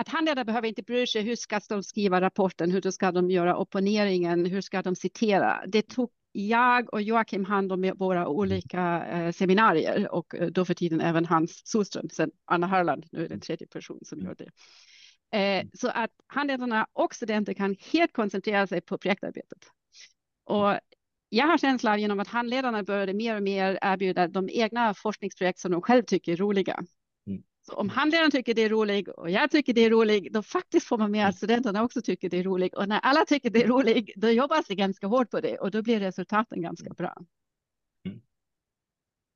att 0.00 0.08
handledare 0.08 0.44
behöver 0.44 0.68
inte 0.68 0.82
bry 0.82 1.06
sig 1.06 1.22
hur 1.22 1.36
ska 1.36 1.60
de 1.68 1.82
skriva 1.82 2.20
rapporten, 2.20 2.70
hur 2.70 2.90
ska 2.90 3.12
de 3.12 3.30
göra 3.30 3.56
opponeringen, 3.56 4.46
hur 4.46 4.60
ska 4.60 4.82
de 4.82 4.96
citera. 4.96 5.62
Det 5.66 5.82
tog 5.82 6.10
jag 6.32 6.94
och 6.94 7.02
Joakim 7.02 7.44
hand 7.44 7.72
om 7.72 7.92
våra 7.96 8.28
olika 8.28 9.06
eh, 9.06 9.32
seminarier 9.32 10.14
och 10.14 10.34
eh, 10.34 10.46
då 10.46 10.64
för 10.64 10.74
tiden 10.74 11.00
även 11.00 11.24
Hans 11.24 11.62
Soström, 11.64 12.08
sen 12.08 12.30
Anna 12.44 12.66
Harland, 12.66 13.06
nu 13.12 13.24
är 13.24 13.28
det 13.28 13.34
en 13.34 13.40
tredje 13.40 13.66
person 13.66 13.98
som 14.02 14.20
gör 14.20 14.34
det. 14.38 14.50
Eh, 15.38 15.66
så 15.74 15.88
att 15.88 16.10
handledarna 16.26 16.86
och 16.92 17.14
studenter 17.14 17.54
kan 17.54 17.76
helt 17.92 18.12
koncentrera 18.12 18.66
sig 18.66 18.80
på 18.80 18.98
projektarbetet. 18.98 19.58
Och 20.44 20.78
jag 21.28 21.46
har 21.46 21.58
känslan 21.58 21.92
av 21.92 21.98
genom 21.98 22.20
att 22.20 22.28
handledarna 22.28 22.82
började 22.82 23.14
mer 23.14 23.36
och 23.36 23.42
mer 23.42 23.78
erbjuda 23.82 24.28
de 24.28 24.48
egna 24.52 24.94
forskningsprojekt 24.94 25.58
som 25.58 25.72
de 25.72 25.82
själv 25.82 26.02
tycker 26.02 26.32
är 26.32 26.36
roliga. 26.36 26.84
Mm. 27.60 27.74
Så 27.74 27.74
om 27.74 27.88
handledaren 27.88 28.30
tycker 28.30 28.54
det 28.54 28.62
är 28.62 28.68
roligt 28.68 29.08
och 29.08 29.30
jag 29.30 29.50
tycker 29.50 29.72
det 29.72 29.84
är 29.84 29.90
roligt, 29.90 30.32
då 30.32 30.42
faktiskt 30.42 30.86
får 30.86 30.98
man 30.98 31.10
med 31.10 31.28
att 31.28 31.36
studenterna 31.36 31.82
också 31.82 32.02
tycker 32.02 32.28
det 32.30 32.38
är 32.38 32.42
roligt. 32.42 32.74
Och 32.74 32.88
när 32.88 32.98
alla 32.98 33.24
tycker 33.24 33.50
det 33.50 33.62
är 33.62 33.68
roligt, 33.68 34.12
då 34.16 34.28
jobbas 34.30 34.66
det 34.66 34.74
ganska 34.74 35.06
hårt 35.06 35.30
på 35.30 35.40
det 35.40 35.58
och 35.58 35.70
då 35.70 35.82
blir 35.82 36.00
resultaten 36.00 36.62
ganska 36.62 36.90
bra. 36.90 37.16
Mm. 38.06 38.20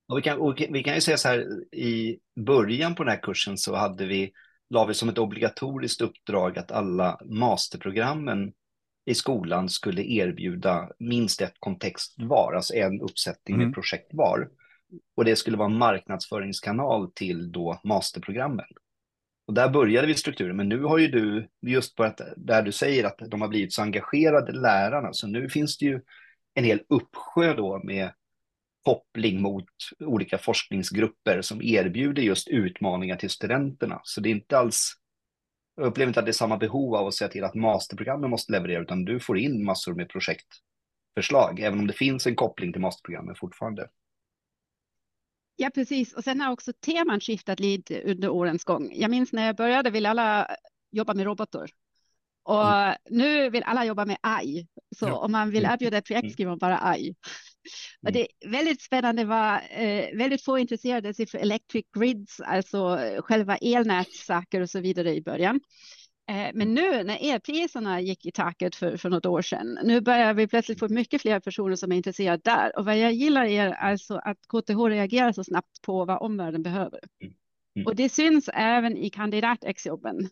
Och 0.09 0.19
vi, 0.19 0.23
kan, 0.23 0.38
och 0.38 0.61
vi 0.71 0.83
kan 0.83 0.95
ju 0.95 1.00
säga 1.00 1.16
så 1.16 1.28
här, 1.28 1.75
i 1.75 2.19
början 2.37 2.95
på 2.95 3.04
den 3.04 3.12
här 3.12 3.23
kursen 3.23 3.59
så 3.59 3.75
hade 3.75 4.07
vi, 4.07 4.33
la 4.71 4.85
vi 4.85 4.95
som 4.95 5.09
ett 5.09 5.19
obligatoriskt 5.19 6.00
uppdrag 6.00 6.59
att 6.59 6.73
alla 6.73 7.21
masterprogrammen 7.25 8.52
i 9.07 9.14
skolan 9.14 9.69
skulle 9.69 10.02
erbjuda 10.02 10.90
minst 10.99 11.40
ett 11.40 11.54
kontext 11.59 12.14
var, 12.19 12.52
alltså 12.52 12.75
en 12.75 13.00
uppsättning 13.00 13.54
mm. 13.54 13.66
med 13.66 13.75
projekt 13.75 14.11
var. 14.12 14.49
Och 15.17 15.25
det 15.25 15.37
skulle 15.37 15.57
vara 15.57 15.71
en 15.71 15.79
marknadsföringskanal 15.79 17.13
till 17.15 17.53
då 17.53 17.81
masterprogrammen. 17.85 18.67
Och 19.47 19.55
där 19.55 19.69
började 19.69 20.07
vi 20.07 20.15
strukturen, 20.15 20.57
men 20.57 20.69
nu 20.69 20.83
har 20.83 20.99
ju 20.99 21.09
du, 21.09 21.49
just 21.63 21.97
på 21.97 22.05
att, 22.05 22.21
där 22.37 22.63
du 22.63 22.73
säger 22.73 23.05
att 23.05 23.19
de 23.29 23.41
har 23.41 23.49
blivit 23.49 23.73
så 23.73 23.83
engagerade 23.83 24.53
lärarna, 24.53 25.13
så 25.13 25.27
nu 25.27 25.49
finns 25.49 25.79
det 25.79 25.87
ju 25.87 26.01
en 26.55 26.65
hel 26.65 26.81
uppsjö 26.89 27.55
då 27.55 27.81
med 27.85 28.13
koppling 28.85 29.43
mot 29.43 29.69
olika 29.99 30.39
forskningsgrupper 30.39 31.43
som 31.43 31.63
erbjuder 31.63 32.23
just 32.23 32.49
utmaningar 32.49 33.17
till 33.17 33.31
studenterna. 33.31 34.01
Så 34.03 34.21
det 34.21 34.29
är 34.29 34.35
inte 34.35 34.59
alls 34.59 34.95
jag 35.77 35.87
upplever 35.87 36.09
inte 36.09 36.21
att 36.21 36.27
det 36.27 36.31
är 36.31 36.33
samma 36.33 36.57
behov 36.57 36.95
av 36.95 37.07
att 37.07 37.15
säga 37.15 37.29
till 37.29 37.45
att 37.45 37.55
masterprogrammen 37.55 38.31
måste 38.31 38.53
leverera, 38.53 38.83
utan 38.83 39.05
du 39.05 39.21
får 39.21 39.39
in 39.39 39.65
massor 39.65 39.95
med 39.95 40.09
projektförslag, 40.09 41.61
även 41.61 41.79
om 41.79 41.87
det 41.87 41.93
finns 41.93 42.27
en 42.27 42.35
koppling 42.35 42.73
till 42.73 42.81
masterprogrammen 42.81 43.35
fortfarande. 43.35 43.89
Ja, 45.57 45.71
precis. 45.75 46.13
Och 46.13 46.25
sen 46.25 46.41
har 46.41 46.53
också 46.53 46.73
teman 46.73 47.21
skiftat 47.21 47.61
lite 47.61 48.03
under 48.03 48.29
årens 48.29 48.65
gång. 48.65 48.93
Jag 48.95 49.11
minns 49.11 49.33
när 49.33 49.47
jag 49.47 49.57
började 49.57 49.91
ville 49.91 50.11
alla 50.11 50.57
jobba 50.91 51.15
med 51.15 51.25
robotar. 51.25 51.71
Och 52.45 52.73
mm. 52.73 52.97
nu 53.11 53.51
vill 53.51 53.63
alla 53.63 53.85
jobba 53.85 54.05
med 54.05 54.17
AI. 54.21 54.67
Så 54.97 55.07
ja. 55.07 55.17
om 55.17 55.33
man 55.33 55.51
vill 55.51 55.65
mm. 55.65 55.75
erbjuda 55.75 55.99
ett 55.99 56.07
projekt 56.07 56.25
mm. 56.25 56.33
skriver 56.33 56.51
man 56.51 56.59
bara 56.59 56.79
AI. 56.83 57.15
Och 58.07 58.13
det 58.13 58.21
är 58.21 58.51
väldigt 58.51 58.83
spännande 58.83 59.25
var 59.25 59.63
eh, 59.71 60.17
väldigt 60.17 60.45
få 60.45 60.59
intresserade 60.59 61.15
sig 61.15 61.27
för 61.27 61.39
electric 61.39 61.87
grids, 61.99 62.41
alltså 62.41 62.99
själva 63.19 63.57
elnätssaker 63.57 64.61
och 64.61 64.71
så 64.71 64.81
vidare 64.81 65.15
i 65.15 65.23
början. 65.23 65.61
Eh, 66.26 66.50
men 66.54 66.75
nu 66.75 67.04
när 67.04 67.19
elpriserna 67.33 68.00
gick 68.00 68.26
i 68.26 68.31
taket 68.31 68.75
för, 68.75 68.97
för 68.97 69.11
något 69.11 69.26
år 69.26 69.43
sedan, 69.43 69.78
nu 69.85 70.00
börjar 70.00 70.35
vi 70.35 70.47
plötsligt 70.47 70.78
få 70.78 70.88
mycket 70.88 71.23
fler 71.23 71.40
personer 71.40 71.76
som 71.76 71.93
är 71.93 71.97
intresserade 71.97 72.40
där. 72.45 72.78
Och 72.78 72.85
vad 72.85 72.99
jag 72.99 73.12
gillar 73.12 73.45
är 73.45 73.73
alltså 73.73 74.16
att 74.16 74.38
KTH 74.49 74.78
reagerar 74.78 75.33
så 75.33 75.45
snabbt 75.45 75.83
på 75.83 76.04
vad 76.04 76.23
omvärlden 76.23 76.62
behöver. 76.62 77.00
Mm. 77.76 77.87
Och 77.87 77.97
det 77.97 78.09
syns 78.09 78.50
även 78.54 78.97
i 78.97 79.11
kandidatexjobben. 79.11 80.28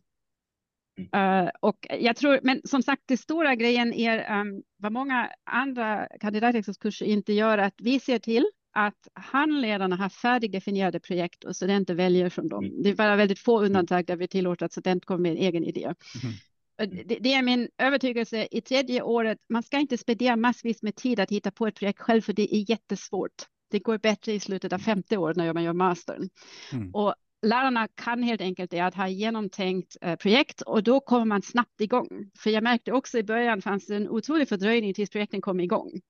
Uh, 1.17 1.51
och 1.61 1.87
jag 1.91 2.17
tror, 2.17 2.41
men 2.43 2.61
som 2.65 2.83
sagt, 2.83 3.03
det 3.07 3.17
stora 3.17 3.55
grejen 3.55 3.93
är 3.93 4.41
um, 4.41 4.63
vad 4.77 4.93
många 4.93 5.31
andra 5.45 6.09
kandidatexamenskurser 6.21 7.07
inte 7.07 7.33
gör, 7.33 7.59
att 7.59 7.75
vi 7.79 8.01
ser 8.01 8.19
till 8.19 8.47
att 8.73 9.09
handledarna 9.15 9.97
har 9.97 10.09
färdigdefinierade 10.09 11.01
projekt 11.01 11.45
och 11.45 11.57
studenter 11.57 11.95
väljer 11.95 12.29
från 12.29 12.49
dem. 12.49 12.65
Mm. 12.65 12.83
Det 12.83 12.91
är 12.91 12.95
bara 12.95 13.17
väldigt 13.17 13.39
få 13.39 13.65
undantag 13.65 14.07
där 14.07 14.17
vi 14.17 14.29
tillåter 14.29 14.67
att 14.67 14.73
student 14.73 15.05
kommer 15.05 15.21
med 15.21 15.33
en 15.33 15.39
egen 15.39 15.65
idé. 15.65 15.85
Mm. 15.85 16.97
Det, 17.07 17.19
det, 17.21 17.33
är 17.33 17.43
min 17.43 17.69
övertygelse 17.79 18.49
i 18.51 18.61
tredje 18.61 19.03
året. 19.03 19.39
Man 19.49 19.63
ska 19.63 19.79
inte 19.79 19.99
spendera 19.99 20.37
massvis 20.37 20.83
med 20.83 20.97
tid 20.97 21.21
att 21.21 21.31
hitta 21.31 21.51
på 21.51 21.67
ett 21.67 21.75
projekt 21.75 22.01
själv, 22.01 22.21
för 22.21 22.33
det 22.33 22.55
är 22.55 22.71
jättesvårt. 22.71 23.33
Det 23.71 23.79
går 23.79 23.99
bättre 23.99 24.33
i 24.33 24.41
slutet 24.41 24.73
av 24.73 24.79
femte 24.79 25.17
året 25.17 25.37
när 25.37 25.53
man 25.53 25.63
gör 25.63 25.73
mastern. 25.73 26.29
Mm. 26.73 26.91
Och 26.95 27.15
lärarna 27.43 27.89
kan 27.95 28.23
helt 28.23 28.41
enkelt 28.41 28.71
det 28.71 28.81
att 28.81 28.95
ha 28.95 29.09
genomtänkt 29.09 29.97
eh, 30.01 30.17
projekt 30.17 30.61
och 30.63 30.83
då 30.83 31.01
kommer 31.01 31.25
man 31.25 31.43
snabbt 31.43 31.81
igång. 31.81 32.31
För 32.39 32.51
jag 32.51 32.63
märkte 32.63 32.93
också 32.93 33.19
i 33.19 33.23
början 33.23 33.63
fanns 33.63 33.87
det 33.87 33.97
en 33.97 34.09
otrolig 34.09 34.49
fördröjning 34.49 34.95
tills 34.95 35.11
projekten 35.11 35.41
kom 35.41 35.61
igång. 35.61 36.01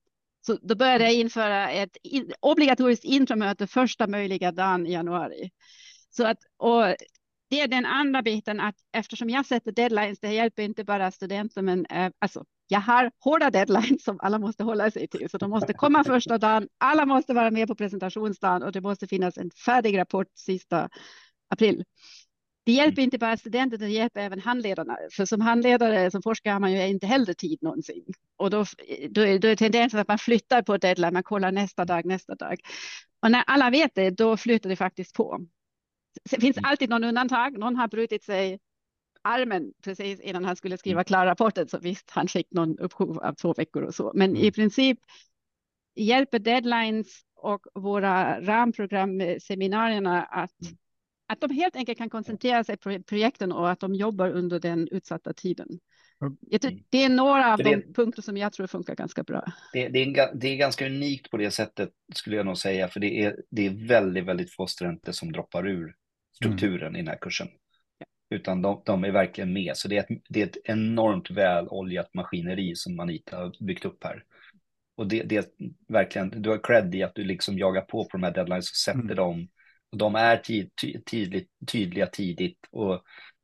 Så 0.47 0.59
då 0.63 0.75
började 0.75 1.05
jag 1.05 1.15
införa 1.15 1.71
ett 1.71 1.97
obligatoriskt 2.41 3.05
intramöte 3.05 3.67
första 3.67 4.07
möjliga 4.07 4.53
dagen 4.53 4.87
i 4.87 4.93
januari. 4.93 5.51
Så 6.11 6.27
att, 6.27 6.39
och 6.57 6.95
det 7.51 7.61
är 7.61 7.69
den 7.69 7.87
andra 7.87 8.23
biten 8.23 8.61
att 8.61 8.75
eftersom 8.93 9.31
jag 9.31 9.47
sätter 9.47 9.73
deadlines, 9.73 10.21
det 10.21 10.33
hjälper 10.33 10.63
inte 10.63 10.85
bara 10.85 11.11
studenter, 11.11 11.63
men 11.63 11.87
eh, 11.87 12.11
alltså, 12.19 12.45
jag 12.69 12.81
har 12.81 13.11
hårda 13.19 13.51
deadlines 13.51 14.05
som 14.05 14.19
alla 14.23 14.39
måste 14.39 14.65
hålla 14.65 14.91
sig 14.91 15.09
till, 15.09 15.31
så 15.31 15.39
de 15.39 15.51
måste 15.51 15.73
komma 15.73 16.05
första 16.05 16.39
dagen. 16.39 16.69
Alla 16.79 17.07
måste 17.07 17.35
vara 17.35 17.51
med 17.51 17.69
på 17.69 17.75
presentationsdagen 17.75 18.63
och 18.63 18.73
det 18.73 18.81
måste 18.81 19.07
finnas 19.07 19.39
en 19.39 19.51
färdig 19.51 19.99
rapport 19.99 20.29
sista 20.35 20.89
april. 21.49 21.85
Det 22.65 22.73
hjälper 22.73 22.99
mm. 22.99 23.05
inte 23.05 23.19
bara 23.19 23.37
studenter, 23.37 23.79
det 23.79 23.89
hjälper 23.89 24.21
även 24.21 24.41
handledarna. 24.41 24.99
För 25.13 25.25
som 25.25 25.41
handledare, 25.41 26.11
som 26.11 26.23
forskare 26.23 26.53
har 26.53 26.61
man 26.61 26.73
ju 26.73 26.87
inte 26.87 27.07
heller 27.07 27.35
tid 27.35 27.59
någonsin. 27.63 28.05
Och 28.37 28.51
då, 28.51 28.65
då, 29.11 29.21
är, 29.21 29.39
då 29.39 29.49
är 29.49 29.57
tendensen 29.57 30.01
att 30.01 30.09
man 30.09 30.19
flyttar 30.19 30.63
på 30.63 30.77
deadline, 30.77 31.13
man 31.13 31.23
kollar 31.23 31.53
nästa 31.53 31.85
dag, 31.85 32.05
nästa 32.05 32.35
dag. 32.35 32.61
Och 33.23 33.31
när 33.31 33.45
alla 33.47 33.71
vet 33.71 33.95
det, 33.95 34.11
då 34.11 34.37
flyttar 34.37 34.71
det 34.71 34.77
faktiskt 34.77 35.15
på. 35.15 35.47
Det 36.31 36.41
finns 36.41 36.57
mm. 36.57 36.71
alltid 36.71 36.91
någon 36.91 37.05
undantag. 37.05 37.59
Någon 37.59 37.77
har 37.77 37.89
brutit 37.89 38.25
sig 38.25 38.59
armen 39.23 39.73
precis 39.85 40.21
innan 40.21 40.45
han 40.45 40.57
skulle 40.57 40.79
skriva 40.79 41.01
mm. 41.01 41.05
klara 41.05 41.31
rapporten, 41.31 41.69
så 41.69 41.79
visst, 41.79 42.11
han 42.11 42.29
fick 42.29 42.51
någon 42.51 42.79
uppskov 42.79 43.19
av 43.19 43.35
två 43.35 43.55
veckor 43.55 43.83
och 43.83 43.95
så. 43.95 44.13
Men 44.15 44.37
i 44.37 44.53
princip 44.53 44.99
hjälper 45.95 46.39
deadlines 46.39 47.07
och 47.35 47.67
våra 47.75 48.41
ramprogram, 48.41 49.23
seminarierna 49.41 50.23
att 50.23 50.57
att 51.33 51.41
de 51.41 51.51
helt 51.51 51.77
enkelt 51.77 51.99
kan 51.99 52.11
koncentrera 52.11 52.65
sig 52.65 52.77
på 52.77 52.99
projekten 53.07 53.53
och 53.53 53.71
att 53.71 53.81
de 53.81 53.95
jobbar 53.95 54.31
under 54.31 54.61
den 54.61 54.89
utsatta 54.89 55.33
tiden. 55.33 55.69
Det 56.91 57.05
är 57.05 57.09
några 57.09 57.53
av 57.53 57.59
de 57.59 57.77
det, 57.77 57.95
punkter 57.95 58.23
som 58.23 58.37
jag 58.37 58.53
tror 58.53 58.67
funkar 58.67 58.95
ganska 58.95 59.23
bra. 59.23 59.45
Det, 59.73 59.89
det, 59.89 60.03
är, 60.03 60.35
det 60.35 60.49
är 60.49 60.57
ganska 60.57 60.87
unikt 60.87 61.31
på 61.31 61.37
det 61.37 61.51
sättet 61.51 61.91
skulle 62.15 62.37
jag 62.37 62.47
nog 62.47 62.59
säga, 62.59 62.89
för 62.89 63.01
det 63.01 63.25
är, 63.25 63.37
det 63.51 63.67
är 63.67 63.89
väldigt, 63.89 64.25
väldigt 64.25 64.55
få 64.55 64.67
studenter 64.67 65.13
som 65.13 65.33
droppar 65.33 65.69
ur 65.69 65.95
strukturen 66.37 66.89
mm. 66.89 66.97
i 66.97 66.99
den 66.99 67.09
här 67.09 67.19
kursen. 67.21 67.49
Ja. 67.99 68.07
Utan 68.37 68.63
de, 68.63 68.83
de, 68.85 69.05
är 69.05 69.11
verkligen 69.11 69.53
med, 69.53 69.77
så 69.77 69.89
det 69.89 69.97
är, 69.97 70.01
ett, 70.01 70.23
det 70.29 70.43
är 70.43 70.47
ett 70.47 70.59
enormt 70.65 71.31
väl 71.31 71.69
oljat 71.69 72.15
maskineri 72.15 72.75
som 72.75 73.01
Anita 73.01 73.37
har 73.37 73.65
byggt 73.65 73.85
upp 73.85 74.05
här. 74.05 74.25
Och 74.97 75.07
det, 75.07 75.23
det 75.23 75.37
är 75.37 75.45
verkligen, 75.89 76.43
du 76.43 76.51
har 76.51 76.61
cred 76.65 76.95
i 76.95 77.03
att 77.03 77.15
du 77.15 77.25
liksom 77.25 77.59
jagar 77.59 77.83
på 77.83 78.05
på 78.05 78.11
de 78.13 78.23
här 78.23 78.35
deadlines 78.35 78.71
och 78.71 78.77
sätter 78.77 79.01
mm. 79.01 79.17
dem 79.17 79.49
de 79.93 80.15
är 80.15 80.37
tid, 80.37 80.71
tydligt, 81.11 81.49
tydliga 81.73 82.07
tidigt 82.07 82.59
och 82.71 83.03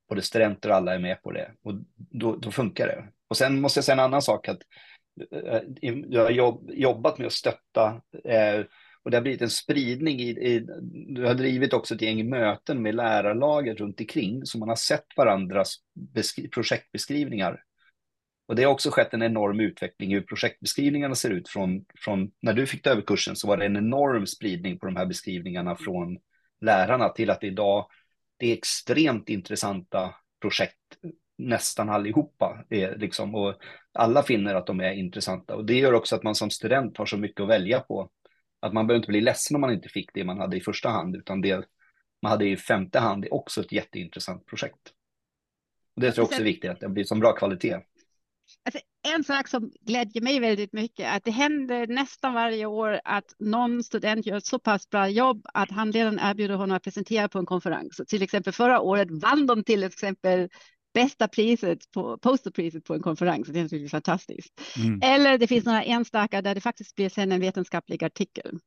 både 0.09 0.23
studenter 0.23 0.69
och 0.71 0.77
alla 0.77 0.95
är 0.95 0.99
med 0.99 1.23
på 1.23 1.33
det. 1.33 1.53
Och 1.63 1.75
då, 1.97 2.37
då 2.37 2.51
funkar 2.51 2.87
det. 2.87 3.09
Och 3.29 3.37
sen 3.37 3.61
måste 3.61 3.79
jag 3.79 3.85
säga 3.85 3.95
en 3.95 4.05
annan 4.05 4.23
sak. 4.23 4.49
att 4.49 4.59
eh, 5.43 5.61
Jag 6.09 6.23
har 6.23 6.31
jobb, 6.31 6.71
jobbat 6.73 7.19
med 7.19 7.27
att 7.27 7.33
stötta 7.33 8.03
eh, 8.25 8.65
och 9.03 9.11
det 9.11 9.17
har 9.17 9.23
blivit 9.23 9.43
en 9.43 9.51
spridning 9.51 10.21
i, 10.21 10.31
i, 10.31 10.67
du 11.09 11.25
har 11.25 11.35
drivit 11.35 11.73
också 11.73 11.95
ett 11.95 12.03
gäng 12.03 12.29
möten 12.29 12.83
med 12.83 12.95
lärarlaget 12.95 13.81
runt 13.81 14.01
omkring 14.01 14.47
så 14.47 14.59
man 14.59 14.69
har 14.69 14.77
sett 14.77 15.07
varandras 15.17 15.77
projektbeskrivningar. 16.55 17.63
Och 18.49 18.57
det 18.57 18.65
har 18.65 18.73
också 18.73 18.91
skett 18.91 19.15
en 19.15 19.23
enorm 19.23 19.61
utveckling 19.61 20.13
i 20.13 20.15
hur 20.15 20.23
projektbeskrivningarna 20.23 21.15
ser 21.15 21.31
ut 21.31 21.49
från, 21.49 21.85
från 21.99 22.31
när 22.43 22.53
du 22.53 22.67
fick 22.67 22.83
ta 22.83 22.91
över 22.91 23.03
kursen 23.03 23.37
så 23.37 23.49
var 23.49 23.57
det 23.57 23.67
en 23.67 23.77
enorm 23.77 24.27
spridning 24.27 24.79
på 24.79 24.87
de 24.87 24.97
här 24.97 25.07
beskrivningarna 25.07 25.77
från 25.77 26.19
lärarna 26.61 27.09
till 27.09 27.31
att 27.31 27.45
idag 27.45 27.87
det 28.37 28.47
är 28.47 28.57
extremt 28.57 29.29
intressanta 29.29 30.15
projekt, 30.41 30.99
nästan 31.39 31.89
allihopa. 31.89 32.65
Är 32.71 32.97
liksom, 32.97 33.35
och 33.35 33.55
alla 33.93 34.23
finner 34.23 34.55
att 34.55 34.67
de 34.67 34.81
är 34.81 34.93
intressanta 34.93 35.57
och 35.57 35.65
det 35.65 35.79
gör 35.79 35.93
också 35.93 36.17
att 36.17 36.23
man 36.23 36.35
som 36.35 36.51
student 36.51 36.99
har 36.99 37.07
så 37.07 37.17
mycket 37.17 37.41
att 37.41 37.49
välja 37.49 37.81
på. 37.81 38.11
Att 38.61 38.73
man 38.73 38.87
behöver 38.87 38.99
inte 38.99 39.13
bli 39.13 39.21
ledsen 39.21 39.55
om 39.55 39.61
man 39.61 39.73
inte 39.73 39.89
fick 39.89 40.11
det 40.15 40.25
man 40.25 40.39
hade 40.39 40.57
i 40.57 40.61
första 40.61 40.89
hand, 40.89 41.17
utan 41.17 41.41
det 41.41 41.65
man 42.23 42.31
hade 42.31 42.49
i 42.49 42.57
femte 42.57 42.99
hand 42.99 43.25
är 43.25 43.35
också 43.35 43.61
ett 43.61 43.73
jätteintressant 43.73 44.47
projekt. 44.47 44.93
Och 45.95 46.03
det 46.03 46.13
tror 46.13 46.23
jag 46.23 46.29
också 46.29 46.41
är 46.41 46.45
viktigt, 46.45 46.71
att 46.71 46.81
det 46.81 46.89
blir 46.89 47.05
som 47.05 47.21
bra 47.21 47.33
kvalitet. 47.33 47.75
Alltså, 48.65 48.81
en 49.03 49.25
sak 49.25 49.49
som 49.49 49.71
glädjer 49.81 50.23
mig 50.23 50.41
väldigt 50.41 50.73
mycket 50.73 51.07
är 51.07 51.17
att 51.17 51.25
det 51.25 51.31
händer 51.31 51.87
nästan 51.87 52.35
varje 52.35 52.67
år 52.67 53.01
att 53.05 53.35
någon 53.39 53.83
student 53.83 54.27
gör 54.27 54.37
ett 54.37 54.47
så 54.47 54.59
pass 54.59 54.91
bra 54.91 55.09
jobb 55.09 55.47
att 55.55 55.71
handledaren 55.71 56.19
erbjuder 56.23 56.55
honom 56.55 56.77
att 56.77 56.83
presentera 56.83 57.29
på 57.29 57.39
en 57.39 57.47
konferens. 57.47 57.97
Så 57.97 58.05
till 58.05 58.23
exempel 58.23 58.53
förra 58.53 58.81
året 58.81 59.09
vann 59.11 59.47
de 59.47 59.65
till 59.65 59.85
exempel 59.85 60.49
bästa 60.95 61.29
priset 61.29 61.91
på 61.91 62.19
posterpriset 62.19 62.85
på 62.85 62.95
en 62.95 63.03
konferens. 63.03 63.49
Det 63.49 63.59
är 63.59 63.63
naturligtvis 63.63 63.91
fantastiskt. 63.91 64.61
Mm. 64.77 65.01
Eller 65.03 65.39
det 65.39 65.47
finns 65.47 65.65
några 65.65 65.83
enstaka 65.83 66.43
där 66.43 66.55
det 66.55 66.61
faktiskt 66.61 66.95
blir 66.95 67.09
sen 67.09 67.33
en 67.33 67.41
vetenskaplig 67.41 68.05
artikel. 68.05 68.59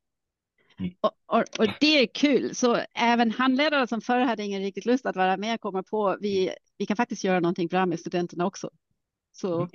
Mm. 0.78 0.92
Och, 1.00 1.12
och, 1.26 1.44
och, 1.58 1.66
det 1.80 1.98
är 1.98 2.06
kul. 2.06 2.54
Så 2.54 2.78
även 2.94 3.30
handledare 3.30 3.86
som 3.86 4.00
förr 4.00 4.20
hade 4.20 4.42
ingen 4.42 4.62
riktigt 4.62 4.86
lust 4.86 5.06
att 5.06 5.16
vara 5.16 5.36
med 5.36 5.60
kommer 5.60 5.82
på 5.82 6.16
vi, 6.20 6.54
vi 6.78 6.86
kan 6.86 6.96
faktiskt 6.96 7.24
göra 7.24 7.40
någonting 7.40 7.68
bra 7.68 7.86
med 7.86 8.00
studenterna 8.00 8.46
också. 8.46 8.70
Så. 9.32 9.60
Mm. 9.60 9.70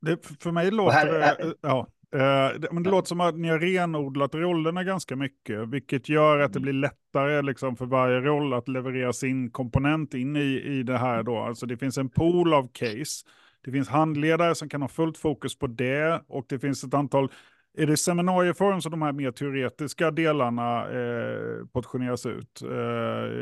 Det, 0.00 0.26
för 0.40 0.50
mig 0.50 0.70
låter 0.70 1.06
det, 1.06 1.54
ja, 1.60 1.86
Eh, 2.14 2.70
men 2.72 2.82
det 2.82 2.90
låter 2.90 3.08
som 3.08 3.20
att 3.20 3.38
ni 3.38 3.48
har 3.48 3.58
renodlat 3.58 4.34
rollerna 4.34 4.84
ganska 4.84 5.16
mycket, 5.16 5.68
vilket 5.68 6.08
gör 6.08 6.38
att 6.38 6.52
det 6.52 6.58
mm. 6.58 6.62
blir 6.62 6.72
lättare 6.72 7.42
liksom, 7.42 7.76
för 7.76 7.86
varje 7.86 8.20
roll 8.20 8.52
att 8.54 8.68
leverera 8.68 9.12
sin 9.12 9.50
komponent 9.50 10.14
in 10.14 10.36
i, 10.36 10.62
i 10.64 10.82
det 10.82 10.98
här. 10.98 11.22
Då. 11.22 11.38
Alltså, 11.38 11.66
det 11.66 11.76
finns 11.76 11.98
en 11.98 12.08
pool 12.08 12.54
av 12.54 12.68
case. 12.72 13.26
Det 13.64 13.72
finns 13.72 13.88
handledare 13.88 14.54
som 14.54 14.68
kan 14.68 14.82
ha 14.82 14.88
fullt 14.88 15.18
fokus 15.18 15.58
på 15.58 15.66
det 15.66 16.22
och 16.28 16.44
det 16.48 16.58
finns 16.58 16.84
ett 16.84 16.94
antal 16.94 17.32
är 17.78 17.86
det 17.86 17.96
seminarieform 17.96 18.80
som 18.80 18.90
de 18.90 19.02
här 19.02 19.12
mer 19.12 19.30
teoretiska 19.30 20.10
delarna 20.10 20.88
eh, 20.88 21.66
portioneras 21.72 22.26
ut? 22.26 22.62
Eh, 22.62 22.76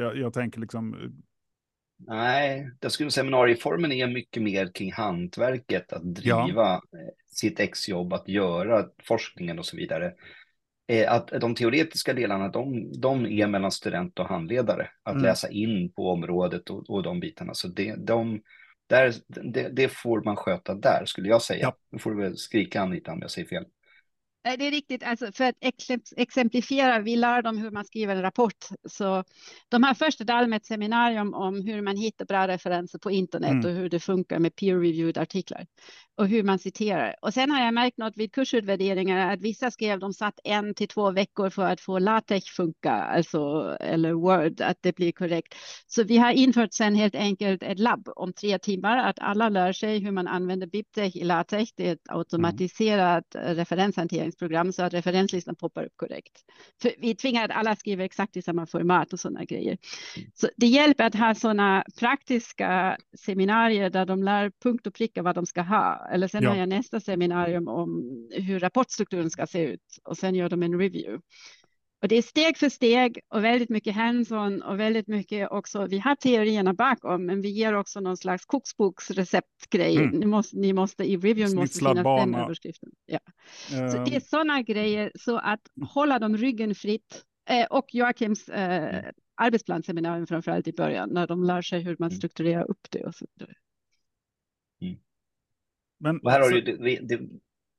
jag, 0.00 0.16
jag, 0.16 0.32
tänker 0.32 0.60
liksom 0.60 0.96
Nej, 1.98 2.70
jag 2.80 2.92
skulle 2.92 3.10
seminarieformen 3.10 3.92
är 3.92 4.06
mycket 4.06 4.42
mer 4.42 4.70
kring 4.74 4.92
hantverket, 4.92 5.92
att 5.92 6.14
driva 6.14 6.62
ja. 6.62 6.74
Eh, 6.74 7.08
sitt 7.26 7.60
exjobb, 7.60 8.12
att 8.12 8.28
göra 8.28 8.86
forskningen 9.02 9.58
och 9.58 9.66
så 9.66 9.76
vidare. 9.76 10.12
Eh, 10.88 11.12
att 11.12 11.28
de 11.28 11.54
teoretiska 11.54 12.14
delarna, 12.14 12.48
de, 12.48 12.92
de 13.00 13.26
är 13.26 13.46
mellan 13.46 13.70
student 13.70 14.18
och 14.18 14.28
handledare, 14.28 14.88
att 15.02 15.12
mm. 15.12 15.24
läsa 15.24 15.50
in 15.50 15.92
på 15.92 16.10
området 16.10 16.70
och, 16.70 16.90
och 16.90 17.02
de 17.02 17.20
bitarna. 17.20 17.54
Så 17.54 17.68
det, 17.68 17.94
de, 17.94 18.40
där, 18.86 19.14
det, 19.26 19.68
det, 19.68 19.88
får 19.88 20.22
man 20.22 20.36
sköta 20.36 20.74
där, 20.74 21.02
skulle 21.04 21.28
jag 21.28 21.42
säga. 21.42 21.60
Ja. 21.62 21.76
Nu 21.90 21.98
får 21.98 22.10
du 22.10 22.22
väl 22.22 22.36
skrika 22.36 22.80
Anita 22.80 23.12
om 23.12 23.20
jag 23.20 23.30
säger 23.30 23.48
fel. 23.48 23.64
Det 24.46 24.66
är 24.66 24.70
riktigt, 24.70 25.02
alltså 25.02 25.32
för 25.32 25.44
att 25.44 25.56
exemplifiera, 26.16 26.98
vi 26.98 27.16
lär 27.16 27.42
dem 27.42 27.58
hur 27.58 27.70
man 27.70 27.84
skriver 27.84 28.16
en 28.16 28.22
rapport. 28.22 28.68
Så 28.88 29.24
de 29.68 29.82
har 29.82 29.94
först 29.94 30.20
ett 30.20 30.30
allmänt 30.30 30.66
seminarium 30.66 31.34
om 31.34 31.62
hur 31.62 31.82
man 31.82 31.96
hittar 31.96 32.24
bra 32.24 32.48
referenser 32.48 32.98
på 32.98 33.10
internet 33.10 33.50
mm. 33.50 33.64
och 33.64 33.70
hur 33.70 33.88
det 33.88 34.00
funkar 34.00 34.38
med 34.38 34.52
peer-reviewed 34.56 35.18
artiklar 35.18 35.66
och 36.16 36.28
hur 36.28 36.42
man 36.42 36.58
citerar. 36.58 37.14
Och 37.22 37.34
sen 37.34 37.50
har 37.50 37.64
jag 37.64 37.74
märkt 37.74 37.98
något 37.98 38.16
vid 38.16 38.32
kursutvärderingar 38.32 39.32
att 39.32 39.40
vissa 39.40 39.70
skrev 39.70 39.98
de 39.98 40.12
satt 40.12 40.40
en 40.44 40.74
till 40.74 40.88
två 40.88 41.10
veckor 41.10 41.50
för 41.50 41.62
att 41.62 41.80
få 41.80 41.98
LaTeX 41.98 42.44
funka, 42.44 42.92
alltså 42.92 43.38
eller 43.80 44.12
Word, 44.12 44.60
att 44.60 44.78
det 44.80 44.96
blir 44.96 45.12
korrekt. 45.12 45.54
Så 45.86 46.04
vi 46.04 46.16
har 46.16 46.32
infört 46.32 46.72
sen 46.72 46.94
helt 46.94 47.14
enkelt 47.14 47.62
ett 47.62 47.78
labb 47.78 48.08
om 48.16 48.32
tre 48.32 48.58
timmar, 48.58 48.98
att 48.98 49.18
alla 49.18 49.48
lär 49.48 49.72
sig 49.72 49.98
hur 49.98 50.10
man 50.10 50.26
använder 50.26 50.66
BibTeX 50.66 51.16
i 51.16 51.24
LaTeX. 51.24 51.72
Det 51.76 51.88
är 51.88 51.92
ett 51.92 52.08
automatiserat 52.08 53.34
mm. 53.34 53.56
Referenshanteringsprogram 54.36 54.72
så 54.72 54.82
att 54.82 54.94
referenslistan 54.94 55.56
poppar 55.56 55.84
upp 55.84 55.96
korrekt. 55.96 56.44
För 56.82 56.92
vi 56.98 57.14
tvingar 57.14 57.44
att 57.44 57.50
alla 57.50 57.76
skriver 57.76 58.04
exakt 58.04 58.36
i 58.36 58.42
samma 58.42 58.66
format 58.66 59.12
och 59.12 59.20
sådana 59.20 59.44
grejer. 59.44 59.78
Mm. 60.16 60.30
Så 60.34 60.48
det 60.56 60.66
hjälper 60.66 61.04
att 61.04 61.14
ha 61.14 61.34
sådana 61.34 61.84
praktiska 61.98 62.96
seminarier 63.18 63.90
där 63.90 64.06
de 64.06 64.22
lär 64.22 64.52
punkt 64.62 64.86
och 64.86 64.94
pricka 64.94 65.22
vad 65.22 65.34
de 65.34 65.46
ska 65.46 65.62
ha 65.62 66.08
eller 66.12 66.28
sen 66.28 66.42
ja. 66.42 66.50
har 66.50 66.56
jag 66.56 66.68
nästa 66.68 67.00
seminarium 67.00 67.68
om 67.68 68.02
hur 68.32 68.60
rapportstrukturen 68.60 69.30
ska 69.30 69.46
se 69.46 69.64
ut 69.64 69.98
och 70.04 70.16
sen 70.16 70.34
gör 70.34 70.48
de 70.48 70.62
en 70.62 70.78
review. 70.78 71.22
Och 72.02 72.08
det 72.08 72.16
är 72.16 72.22
steg 72.22 72.58
för 72.58 72.68
steg 72.68 73.20
och 73.28 73.44
väldigt 73.44 73.68
mycket 73.68 73.94
hands-on 73.94 74.62
och 74.62 74.80
väldigt 74.80 75.08
mycket 75.08 75.50
också. 75.50 75.86
Vi 75.86 75.98
har 75.98 76.14
teorierna 76.14 76.74
bakom, 76.74 77.26
men 77.26 77.42
vi 77.42 77.48
ger 77.48 77.74
också 77.74 78.00
någon 78.00 78.16
slags 78.16 78.44
koksboksreceptgrej. 78.44 79.96
Mm. 79.96 80.10
Ni, 80.10 80.26
måste, 80.26 80.56
ni 80.56 80.72
måste 80.72 81.04
i 81.04 81.16
reviewen 81.16 81.54
måste 81.54 81.78
finnas 81.78 81.94
den 81.94 82.34
överskriften. 82.34 82.90
Ja. 83.06 83.18
Um. 83.72 83.90
Så 83.90 84.04
det 84.04 84.16
är 84.16 84.20
sådana 84.20 84.62
grejer 84.62 85.12
så 85.14 85.38
att 85.38 85.60
hålla 85.88 86.18
dem 86.18 86.36
ryggen 86.36 86.74
fritt 86.74 87.24
eh, 87.50 87.66
och 87.66 87.94
Joakims 87.94 88.48
eh, 88.48 89.04
arbetsplansseminarium 89.34 90.26
framför 90.26 90.50
allt 90.50 90.68
i 90.68 90.72
början 90.72 91.08
när 91.12 91.26
de 91.26 91.44
lär 91.44 91.62
sig 91.62 91.80
hur 91.80 91.96
man 91.98 92.08
mm. 92.08 92.16
strukturerar 92.16 92.70
upp 92.70 92.86
det 92.90 93.04
och 93.04 93.14
så 93.14 93.26
vidare. 93.34 93.54
Men, 95.98 96.20
och 96.20 96.30
här 96.30 96.40
har 96.40 96.48
så, 96.48 96.54
du, 96.54 96.60
det, 96.60 96.98
det, 97.00 97.20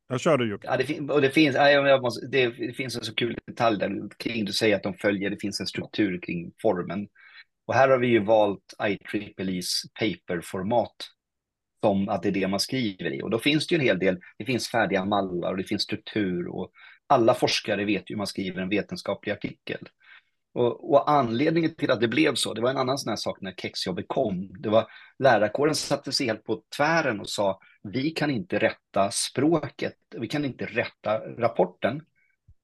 jag 0.08 0.20
kör 0.20 0.38
du 0.38 0.50
Jocke. 0.50 0.68
Ja, 0.68 0.78
det, 0.78 1.14
och 1.14 1.22
det 1.22 1.30
finns, 1.30 1.56
jag 1.56 2.02
måste, 2.02 2.28
det, 2.28 2.48
det, 2.48 2.74
finns 2.74 2.96
en 2.96 3.04
så 3.04 3.15
kul 3.15 3.38
detalj 3.48 3.80
där 3.80 4.17
kring, 4.17 4.46
du 4.46 4.54
säger 4.54 4.76
att 4.76 4.84
de 4.84 4.93
följer, 4.93 5.30
det 5.30 5.41
finns 5.41 5.60
en 5.60 5.67
struktur 5.67 6.20
kring 6.22 6.52
formen. 6.62 7.08
Och 7.67 7.74
här 7.74 7.89
har 7.89 7.98
vi 7.98 8.08
ju 8.08 8.20
valt 8.20 8.74
IEEE's 8.80 9.72
paperformat 10.00 10.96
som 11.82 12.10
att 12.10 12.24
det 12.24 12.30
är 12.30 12.32
det 12.32 12.48
man 12.48 12.60
skriver 12.60 13.13
i. 13.13 13.22
Och 13.22 13.30
då 13.30 13.39
finns 13.39 13.67
det 13.67 13.76
ju 13.76 13.80
en 13.80 13.86
hel 13.86 14.00
del, 14.00 14.20
det 14.38 14.46
finns 14.46 14.70
färdiga 14.70 15.06
mallar 15.06 15.52
och 15.52 15.58
det 15.58 15.63
finns 15.63 15.84
struktur 15.84 16.48
och 16.48 16.72
alla 17.08 17.34
forskare 17.34 17.86
vet 17.86 18.10
ju 18.10 18.13
hur 18.13 18.17
man 18.17 18.28
skriver 18.28 18.62
en 18.62 18.70
vetenskaplig 18.70 19.32
artikel. 19.32 19.88
Och, 20.54 20.91
och, 20.91 21.12
anledningen 21.12 21.76
till 21.76 21.91
att 21.91 22.02
det 22.02 22.08
blev 22.08 22.36
så, 22.36 22.54
det 22.54 22.62
var 22.62 22.70
en 22.70 22.78
annan 22.78 22.98
sån 22.98 23.10
här 23.10 23.17
sak 23.17 23.41
när 23.41 23.52
kexjobbet 23.52 24.06
kom. 24.08 24.50
Det 24.60 24.70
var 24.70 24.88
lärarkåren 25.20 25.76
satte 25.76 26.12
sig 26.12 26.28
helt 26.28 26.43
på 26.43 26.62
tvären 26.78 27.20
och 27.20 27.30
sa, 27.30 27.60
vi 27.91 28.10
kan 28.10 28.30
inte 28.30 28.60
rätta 28.60 29.12
språket, 29.12 29.95
vi 30.15 30.28
kan 30.28 30.45
inte 30.45 30.65
rätta 30.65 31.19
rapporten. 31.19 32.02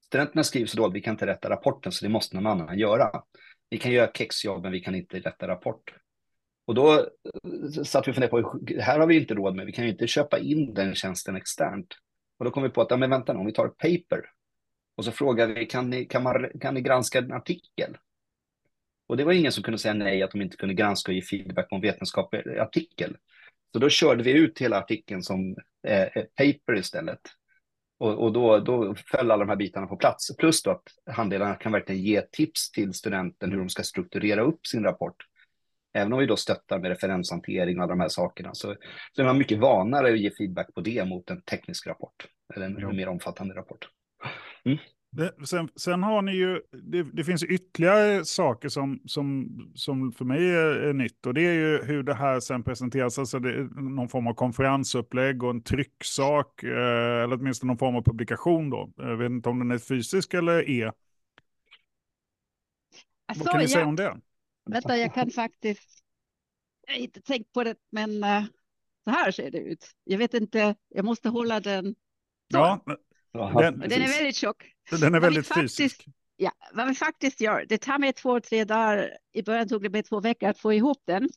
Studenterna 0.06 0.44
skriver 0.44 0.66
så 0.66 0.76
dåligt, 0.76 0.96
vi 0.96 1.00
kan 1.00 1.14
inte 1.14 1.26
rätta 1.26 1.50
rapporten, 1.50 1.92
så 1.92 2.04
det 2.04 2.08
måste 2.08 2.36
någon 2.36 2.46
annan 2.46 2.78
göra. 2.78 3.22
Vi 3.70 3.78
kan 3.78 3.92
göra 3.92 4.10
kexjobb, 4.14 4.62
men 4.62 4.72
vi 4.72 4.80
kan 4.80 4.94
inte 4.94 5.18
rätta 5.18 5.48
rapport. 5.48 5.94
Och 6.66 6.74
då 6.74 6.92
eh, 6.94 7.82
satt 7.84 8.08
vi 8.08 8.10
och 8.10 8.14
funderade 8.14 8.42
på, 8.42 8.60
här 8.80 8.98
har 8.98 9.06
vi 9.06 9.20
inte 9.20 9.34
råd 9.34 9.56
med, 9.56 9.66
vi 9.66 9.72
kan 9.72 9.84
ju 9.84 9.90
inte 9.90 10.06
köpa 10.06 10.38
in 10.38 10.74
den 10.74 10.94
tjänsten 10.94 11.36
externt. 11.36 11.94
Och 12.38 12.44
då 12.44 12.50
kom 12.50 12.62
vi 12.62 12.68
på 12.68 12.82
att, 12.82 12.90
ja, 12.90 12.96
men 12.96 13.10
vänta 13.10 13.32
nu, 13.32 13.38
om 13.38 13.46
vi 13.46 13.52
tar 13.52 13.66
ett 13.66 13.78
paper, 13.78 14.24
och 14.96 15.04
så 15.04 15.12
frågade 15.12 15.54
vi, 15.54 15.66
kan 15.66 15.90
ni, 15.90 16.04
kan, 16.04 16.22
man, 16.22 16.50
kan 16.60 16.74
ni 16.74 16.80
granska 16.80 17.18
en 17.18 17.32
artikel? 17.32 17.96
Och 19.06 19.16
det 19.16 19.24
var 19.24 19.32
ingen 19.32 19.52
som 19.52 19.62
kunde 19.62 19.78
säga 19.78 19.94
nej, 19.94 20.22
att 20.22 20.30
de 20.30 20.42
inte 20.42 20.56
kunde 20.56 20.74
granska 20.74 21.12
och 21.12 21.16
ge 21.16 21.22
feedback 21.22 21.68
på 21.68 21.74
en 21.74 21.80
vetenskaplig 21.80 22.58
artikel. 22.58 23.16
Så 23.74 23.78
då 23.78 23.88
körde 23.88 24.22
vi 24.22 24.32
ut 24.32 24.58
hela 24.58 24.78
artikeln 24.78 25.22
som 25.22 25.56
eh, 25.86 26.08
paper 26.14 26.76
istället. 26.76 27.20
Och, 27.98 28.22
och 28.22 28.32
då, 28.32 28.58
då 28.58 28.94
föll 28.94 29.30
alla 29.30 29.44
de 29.44 29.48
här 29.48 29.56
bitarna 29.56 29.86
på 29.86 29.96
plats. 29.96 30.36
Plus 30.36 30.62
då 30.62 30.70
att 30.70 31.14
handledarna 31.14 31.54
kan 31.54 31.72
verkligen 31.72 32.02
ge 32.02 32.20
tips 32.20 32.70
till 32.70 32.92
studenten 32.92 33.50
hur 33.50 33.58
de 33.58 33.68
ska 33.68 33.82
strukturera 33.82 34.42
upp 34.42 34.66
sin 34.66 34.84
rapport. 34.84 35.16
Även 35.92 36.12
om 36.12 36.18
vi 36.18 36.26
då 36.26 36.36
stöttar 36.36 36.78
med 36.78 36.88
referenshantering 36.88 37.78
och 37.78 37.82
alla 37.82 37.92
de 37.92 38.00
här 38.00 38.08
sakerna 38.08 38.54
så, 38.54 38.76
så 39.12 39.22
är 39.22 39.26
man 39.26 39.38
mycket 39.38 39.58
vanare 39.58 40.12
att 40.12 40.20
ge 40.20 40.30
feedback 40.30 40.74
på 40.74 40.80
det 40.80 41.04
mot 41.04 41.30
en 41.30 41.42
teknisk 41.42 41.86
rapport 41.86 42.26
eller 42.54 42.66
en, 42.66 42.76
en 42.76 42.96
mer 42.96 43.08
omfattande 43.08 43.54
rapport. 43.54 43.88
Mm. 44.64 44.78
Det, 45.16 45.46
sen, 45.46 45.68
sen, 45.76 46.02
har 46.02 46.22
ni 46.22 46.32
ju, 46.32 46.60
det, 46.70 47.02
det, 47.02 47.24
finns 47.24 47.42
ytterligare 47.42 48.24
saker 48.24 48.68
som, 48.68 49.00
som, 49.06 49.48
som 49.74 50.12
för 50.12 50.24
mig 50.24 50.50
är, 50.50 50.66
är, 50.66 50.92
nytt 50.92 51.26
och 51.26 51.34
det 51.34 51.42
är 51.42 51.52
ju 51.52 51.82
hur 51.84 52.02
det 52.02 52.14
här 52.14 52.40
sen 52.40 52.62
presenteras, 52.62 53.18
alltså 53.18 53.38
det 53.38 53.50
är 53.50 53.64
någon 53.80 54.08
form 54.08 54.26
av 54.26 54.34
konferensupplägg 54.34 55.42
och 55.42 55.50
en 55.50 55.62
trycksak 55.62 56.62
eh, 56.62 57.22
eller 57.22 57.36
åtminstone 57.36 57.70
någon 57.70 57.78
form 57.78 57.96
av 57.96 58.02
publikation 58.02 58.70
då. 58.70 58.92
Jag 58.96 59.16
vet 59.16 59.30
inte 59.30 59.48
om 59.48 59.58
den 59.58 59.70
är 59.70 59.78
fysisk 59.78 60.34
eller 60.34 60.70
är. 60.70 60.92
Alltså, 63.26 63.44
Vad 63.44 63.52
kan 63.52 63.60
ni 63.60 63.68
säga 63.68 63.86
om 63.86 63.96
det? 63.96 64.20
Vänta, 64.70 64.96
jag 64.96 65.14
kan 65.14 65.30
faktiskt, 65.30 66.04
jag 66.86 66.94
har 66.94 67.00
inte 67.00 67.20
tänkt 67.20 67.52
på 67.52 67.64
det, 67.64 67.76
men 67.90 68.24
uh, 68.24 68.44
så 69.04 69.10
här 69.10 69.30
ser 69.30 69.50
det 69.50 69.58
ut. 69.58 69.90
Jag 70.04 70.18
vet 70.18 70.34
inte, 70.34 70.74
jag 70.88 71.04
måste 71.04 71.28
hålla 71.28 71.60
den. 71.60 71.84
Så. 71.84 72.58
Ja, 72.58 72.84
den, 73.34 73.78
den, 73.78 73.92
är 73.92 74.18
väldigt 74.18 74.36
tjock. 74.36 74.64
Den 74.90 75.14
är 75.14 75.20
väldigt 75.20 75.46
faktiskt, 75.46 75.76
fysisk. 75.76 76.06
Ja, 76.36 76.50
vad 76.72 76.88
vi 76.88 76.94
faktiskt 76.94 77.40
gör, 77.40 77.66
det 77.68 77.78
tar 77.78 77.98
mig 77.98 78.12
två, 78.12 78.40
tre 78.40 78.64
dagar. 78.64 79.10
I 79.32 79.42
början 79.42 79.68
tog 79.68 79.82
det 79.82 79.90
mig 79.90 80.02
två 80.02 80.20
veckor 80.20 80.48
att 80.48 80.58
få 80.58 80.72
ihop 80.72 81.02
den. 81.06 81.28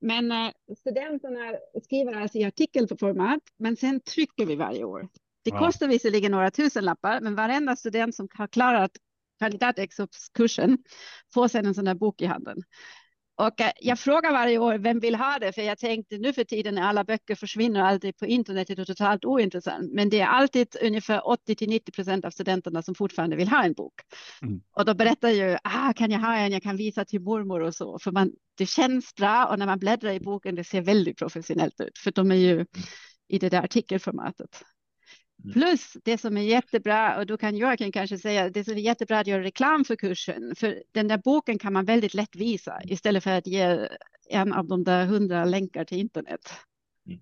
Men 0.00 0.32
uh, 0.32 0.50
studenterna 0.78 1.54
skriver 1.84 2.12
alltså 2.12 2.38
i 2.38 2.44
artikelformat, 2.44 3.42
men 3.58 3.76
sen 3.76 4.00
trycker 4.00 4.46
vi 4.46 4.56
varje 4.56 4.84
år. 4.84 5.08
Det 5.44 5.50
ja. 5.50 5.58
kostar 5.58 5.88
visserligen 5.88 6.32
några 6.32 6.50
tusen 6.50 6.84
lappar, 6.84 7.20
men 7.20 7.34
varenda 7.34 7.76
student 7.76 8.14
som 8.14 8.28
har 8.34 8.46
klarat 8.46 8.90
kandidatexamenskursen 9.38 10.78
får 11.34 11.48
sedan 11.48 11.66
en 11.66 11.74
sån 11.74 11.86
här 11.86 11.94
bok 11.94 12.22
i 12.22 12.26
handen. 12.26 12.62
Och 13.46 13.60
eh, 13.60 13.70
jag 13.80 13.98
frågar 13.98 14.32
varje 14.32 14.58
år 14.58 14.78
vem 14.78 15.00
vill 15.00 15.14
ha 15.14 15.38
det, 15.38 15.52
för 15.52 15.62
jag 15.62 15.78
tänkte 15.78 16.18
nu 16.18 16.32
för 16.32 16.44
tiden 16.44 16.74
när 16.74 16.82
alla 16.82 17.04
böcker 17.04 17.34
försvinner 17.34 17.80
alltid 17.80 18.16
på 18.16 18.26
internet 18.26 18.70
är 18.70 18.76
det 18.76 18.84
totalt 18.84 19.24
ointressant. 19.24 19.92
Men 19.92 20.10
det 20.10 20.20
är 20.20 20.26
alltid 20.26 20.76
ungefär 20.82 21.28
80 21.28 21.54
till 21.54 21.68
90 21.68 21.92
procent 21.92 22.24
av 22.24 22.30
studenterna 22.30 22.82
som 22.82 22.94
fortfarande 22.94 23.36
vill 23.36 23.48
ha 23.48 23.64
en 23.64 23.72
bok. 23.72 23.94
Mm. 24.42 24.60
Och 24.76 24.84
då 24.84 24.94
berättar 24.94 25.28
ju, 25.28 25.56
ah, 25.64 25.92
kan 25.92 26.10
jag 26.10 26.18
ha 26.18 26.36
en, 26.36 26.52
jag 26.52 26.62
kan 26.62 26.76
visa 26.76 27.04
till 27.04 27.20
mormor 27.20 27.60
och 27.60 27.74
så, 27.74 27.98
för 27.98 28.12
man, 28.12 28.32
det 28.58 28.66
känns 28.66 29.14
bra 29.14 29.46
och 29.46 29.58
när 29.58 29.66
man 29.66 29.78
bläddrar 29.78 30.12
i 30.12 30.20
boken, 30.20 30.54
det 30.54 30.64
ser 30.64 30.82
väldigt 30.82 31.18
professionellt 31.18 31.80
ut, 31.80 31.98
för 31.98 32.10
de 32.10 32.30
är 32.30 32.36
ju 32.36 32.52
mm. 32.52 32.66
i 33.28 33.38
det 33.38 33.48
där 33.48 33.62
artikelformatet. 33.62 34.62
Mm. 35.44 35.52
Plus 35.52 35.96
det 36.04 36.18
som 36.18 36.36
är 36.36 36.42
jättebra, 36.42 37.18
och 37.18 37.26
då 37.26 37.36
kan 37.36 37.56
Joakim 37.56 37.92
kanske 37.92 38.18
säga, 38.18 38.50
det 38.50 38.64
som 38.64 38.74
är 38.74 38.78
jättebra 38.78 39.18
att 39.18 39.26
göra 39.26 39.42
reklam 39.42 39.84
för 39.84 39.96
kursen, 39.96 40.54
för 40.56 40.82
den 40.92 41.08
där 41.08 41.18
boken 41.18 41.58
kan 41.58 41.72
man 41.72 41.84
väldigt 41.84 42.14
lätt 42.14 42.36
visa 42.36 42.80
istället 42.84 43.24
för 43.24 43.30
att 43.30 43.46
ge 43.46 43.88
en 44.30 44.52
av 44.52 44.66
de 44.66 44.84
där 44.84 45.06
hundra 45.06 45.44
länkar 45.44 45.84
till 45.84 45.98
internet. 45.98 46.40
Mm. 47.06 47.20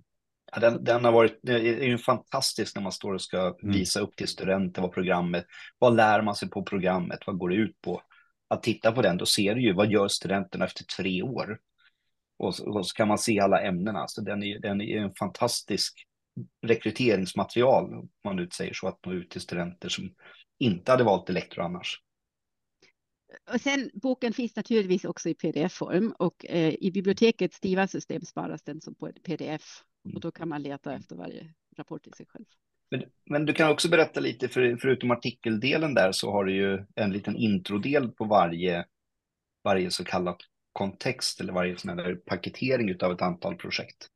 Ja, 0.52 0.60
den, 0.60 0.84
den, 0.84 1.04
har 1.04 1.12
varit, 1.12 1.38
det 1.42 1.52
är 1.52 1.88
ju 1.88 1.98
fantastiskt 1.98 2.76
när 2.76 2.82
man 2.82 2.92
står 2.92 3.14
och 3.14 3.22
ska 3.22 3.38
mm. 3.38 3.56
visa 3.72 4.00
upp 4.00 4.16
till 4.16 4.28
studenter 4.28 4.82
vad 4.82 4.92
programmet, 4.92 5.46
vad 5.78 5.96
lär 5.96 6.22
man 6.22 6.34
sig 6.34 6.50
på 6.50 6.62
programmet, 6.62 7.18
vad 7.26 7.38
går 7.38 7.48
det 7.48 7.56
ut 7.56 7.80
på? 7.80 8.02
Att 8.48 8.62
titta 8.62 8.92
på 8.92 9.02
den, 9.02 9.16
då 9.16 9.26
ser 9.26 9.54
du 9.54 9.62
ju 9.62 9.72
vad 9.72 9.90
gör 9.90 10.08
studenterna 10.08 10.64
efter 10.64 10.84
tre 10.84 11.22
år? 11.22 11.58
och 12.40 12.54
så, 12.54 12.70
och 12.70 12.86
så 12.86 12.94
kan 12.94 13.08
man 13.08 13.18
se 13.18 13.40
alla 13.40 13.60
ämnena. 13.60 14.08
Så 14.08 14.20
den 14.20 14.42
är, 14.42 14.58
den 14.58 14.80
är 14.80 14.96
en 14.96 15.14
fantastisk 15.14 16.06
rekryteringsmaterial, 16.66 17.94
om 17.94 18.10
man 18.24 18.36
nu 18.36 18.48
säger 18.52 18.74
så, 18.74 18.88
att 18.88 19.06
nå 19.06 19.12
ut 19.12 19.30
till 19.30 19.40
studenter 19.40 19.88
som 19.88 20.14
inte 20.58 20.92
hade 20.92 21.04
valt 21.04 21.30
elektro 21.30 21.62
annars. 21.62 22.02
Och 23.54 23.60
sen 23.60 23.90
boken 23.94 24.32
finns 24.32 24.56
naturligtvis 24.56 25.04
också 25.04 25.28
i 25.28 25.34
pdf-form 25.34 26.12
och 26.18 26.46
eh, 26.46 26.74
i 26.80 26.90
bibliotekets 26.90 27.56
STIVA-system 27.56 28.22
sparas 28.22 28.62
den 28.62 28.80
som 28.80 28.94
på 28.94 29.08
ett 29.08 29.22
pdf 29.22 29.82
och 30.04 30.10
mm. 30.10 30.20
då 30.20 30.30
kan 30.30 30.48
man 30.48 30.62
leta 30.62 30.94
efter 30.94 31.16
varje 31.16 31.54
rapport 31.76 32.06
i 32.06 32.10
sig 32.16 32.26
själv. 32.26 32.44
Men, 32.90 33.02
men, 33.24 33.46
du 33.46 33.52
kan 33.52 33.70
också 33.70 33.88
berätta 33.88 34.20
lite, 34.20 34.48
för, 34.48 34.76
förutom 34.76 35.10
artikeldelen 35.10 35.94
där 35.94 36.12
så 36.12 36.32
har 36.32 36.44
du 36.44 36.54
ju 36.54 36.86
en 36.94 37.12
liten 37.12 37.36
introdel 37.36 38.08
på 38.08 38.24
varje, 38.24 38.84
varje 39.64 39.90
så 39.90 40.04
kallad 40.04 40.36
kontext 40.72 41.40
eller 41.40 41.52
varje 41.52 41.76
sån 41.76 41.98
här 41.98 42.14
paketering 42.14 43.02
av 43.02 43.12
ett 43.12 43.22
antal 43.22 43.56
projekt. 43.56 44.08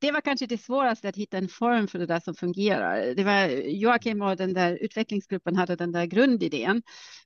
Det 0.00 0.12
var 0.12 0.20
kanske 0.20 0.46
det 0.46 0.58
svåraste 0.58 1.08
att 1.08 1.16
hitta 1.16 1.38
en 1.38 1.48
form 1.48 1.88
för 1.88 1.98
det 1.98 2.06
där 2.06 2.20
som 2.20 2.34
fungerar. 2.34 3.14
Det 3.14 3.24
var 3.24 3.46
Joakim 3.68 4.22
och 4.22 4.36
den 4.36 4.54
där 4.54 4.78
utvecklingsgruppen 4.80 5.56
hade 5.56 5.76
den 5.76 5.92
där 5.92 6.04
grundidén 6.04 6.82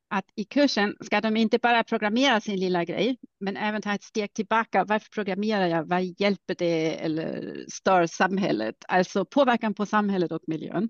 att 0.08 0.24
i 0.34 0.44
kursen 0.44 0.96
ska 1.00 1.20
de 1.20 1.36
inte 1.36 1.58
bara 1.58 1.84
programmera 1.84 2.40
sin 2.40 2.60
lilla 2.60 2.84
grej, 2.84 3.18
men 3.40 3.56
även 3.56 3.82
ta 3.82 3.94
ett 3.94 4.02
steg 4.02 4.32
tillbaka. 4.32 4.84
Varför 4.84 5.08
programmerar 5.10 5.66
jag? 5.66 5.88
Vad 5.88 6.04
hjälper 6.04 6.54
det 6.58 6.96
eller 7.04 7.64
stör 7.68 8.06
samhället? 8.06 8.76
Alltså 8.88 9.24
påverkan 9.24 9.74
på 9.74 9.86
samhället 9.86 10.32
och 10.32 10.42
miljön. 10.46 10.88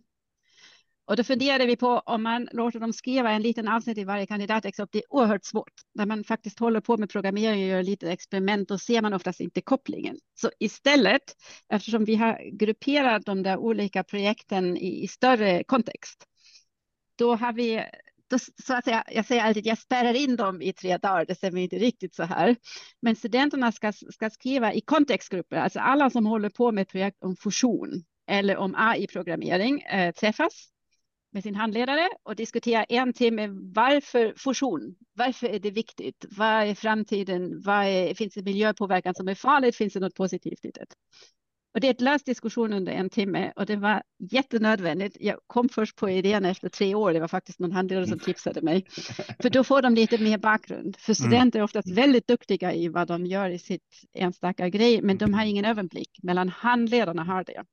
Och 1.07 1.17
då 1.17 1.25
funderade 1.25 1.67
vi 1.67 1.77
på 1.77 1.89
om 1.89 2.23
man 2.23 2.49
låter 2.53 2.81
dem 2.81 2.93
skriva 2.93 3.31
en 3.31 3.43
liten 3.43 3.69
avsnitt 3.69 3.99
i 3.99 4.05
varje 4.05 4.27
kandidatexamen. 4.27 4.89
Det 4.93 4.99
är 4.99 5.13
oerhört 5.15 5.45
svårt. 5.45 5.73
När 5.95 6.07
man 6.07 6.25
faktiskt 6.25 6.59
håller 6.59 6.81
på 6.81 6.97
med 6.97 7.11
programmering 7.11 7.63
och 7.63 7.69
gör 7.69 7.83
lite 7.83 8.13
experiment, 8.13 8.69
då 8.69 8.79
ser 8.79 9.03
man 9.03 9.15
oftast 9.15 9.41
inte 9.41 9.61
kopplingen. 9.61 10.17
Så 10.35 10.51
istället, 10.59 11.23
eftersom 11.69 12.05
vi 12.05 12.15
har 12.15 12.59
grupperat 12.59 13.27
de 13.27 13.43
där 13.43 13.57
olika 13.57 14.05
projekten 14.05 14.77
i, 14.77 15.05
i 15.05 15.09
större 15.09 15.65
kontext, 15.65 16.25
då 17.19 17.35
har 17.35 17.53
vi 17.53 17.85
då, 18.31 18.39
så 18.39 18.75
att 18.75 18.85
säga, 18.85 19.05
jag 19.09 19.27
säger 19.27 19.43
alltid, 19.43 19.67
jag 19.67 19.79
spärrar 19.79 20.15
in 20.15 20.37
dem 20.37 20.63
i 20.63 20.73
tre 20.73 20.97
dagar, 20.97 21.25
det 21.25 21.35
stämmer 21.35 21.61
inte 21.61 21.77
riktigt 21.77 22.15
så 22.15 22.23
här. 22.23 22.57
Men 23.03 23.17
studenterna 23.17 23.73
ska, 23.73 23.93
ska 23.93 24.31
skriva 24.31 24.75
i 24.75 24.81
kontextgrupper, 24.81 25.57
alltså 25.57 25.81
alla 25.81 26.11
som 26.11 26.27
håller 26.27 26.51
på 26.51 26.73
med 26.73 26.89
projekt 26.89 27.23
om 27.25 27.37
fusion 27.37 28.05
eller 28.31 28.57
om 28.57 28.75
AI-programmering 28.75 29.81
eh, 29.83 30.13
träffas 30.13 30.74
med 31.35 31.43
sin 31.43 31.55
handledare 31.55 32.09
och 32.23 32.37
diskutera 32.37 32.85
en 32.85 33.13
timme 33.13 33.49
varför 33.75 34.35
fusion? 34.37 34.95
Varför 35.15 35.47
är 35.47 35.59
det 35.59 35.71
viktigt? 35.71 36.25
Vad 36.29 36.69
är 36.69 36.75
framtiden? 36.75 37.61
Vad 37.61 37.87
är, 37.87 38.15
finns 38.15 38.35
det 38.35 38.43
miljöpåverkan 38.43 39.15
som 39.15 39.29
är 39.29 39.35
farligt? 39.35 39.77
Finns 39.77 39.93
det 39.93 40.01
något 40.01 40.15
positivt 40.15 40.65
i 40.65 40.71
det? 40.71 40.87
Och 41.75 41.81
det 41.81 41.87
är 41.87 41.91
ett 41.91 42.01
lös 42.01 42.25
diskussion 42.25 42.73
under 42.73 42.93
en 42.93 43.11
timme 43.11 43.53
och 43.57 43.67
det 43.67 43.77
var 43.77 44.03
jättenödvändigt. 44.19 45.17
Jag 45.21 45.39
kom 45.47 45.69
först 45.69 45.97
på 45.97 46.11
idén 46.11 46.45
efter 46.45 46.69
tre 46.69 46.95
år. 46.95 47.13
Det 47.13 47.21
var 47.21 47.29
faktiskt 47.29 47.59
någon 47.59 47.73
handledare 47.73 48.07
som 48.07 48.19
tipsade 48.19 48.63
mig. 48.63 48.87
För 49.43 49.51
då 49.51 49.65
får 49.65 49.83
de 49.83 49.95
lite 49.95 50.19
mer 50.19 50.39
bakgrund. 50.39 50.97
För 50.97 51.11
mm. 51.11 51.15
studenter 51.15 51.59
är 51.59 51.63
oftast 51.63 51.91
väldigt 51.91 52.27
duktiga 52.27 52.75
i 52.75 52.89
vad 52.89 53.09
de 53.09 53.27
gör 53.27 53.51
i 53.51 53.59
sitt 53.59 54.03
enstaka 54.13 54.69
grej, 54.69 55.03
men 55.03 55.19
de 55.19 55.35
har 55.35 55.45
ingen 55.45 55.65
överblick. 55.65 56.19
Mellan 56.23 56.49
handledarna 56.49 57.25
har 57.25 57.45
det. 57.45 57.65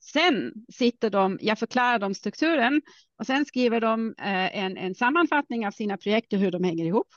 Sen 0.00 0.52
sitter 0.72 1.10
de, 1.10 1.38
jag 1.42 1.58
förklarar 1.58 1.98
dem 1.98 2.14
strukturen 2.14 2.82
och 3.18 3.26
sen 3.26 3.44
skriver 3.44 3.80
de 3.80 4.14
eh, 4.18 4.58
en, 4.58 4.76
en 4.76 4.94
sammanfattning 4.94 5.66
av 5.66 5.70
sina 5.70 5.96
projekt 5.96 6.32
och 6.32 6.38
hur 6.38 6.50
de 6.50 6.64
hänger 6.64 6.84
ihop. 6.84 7.08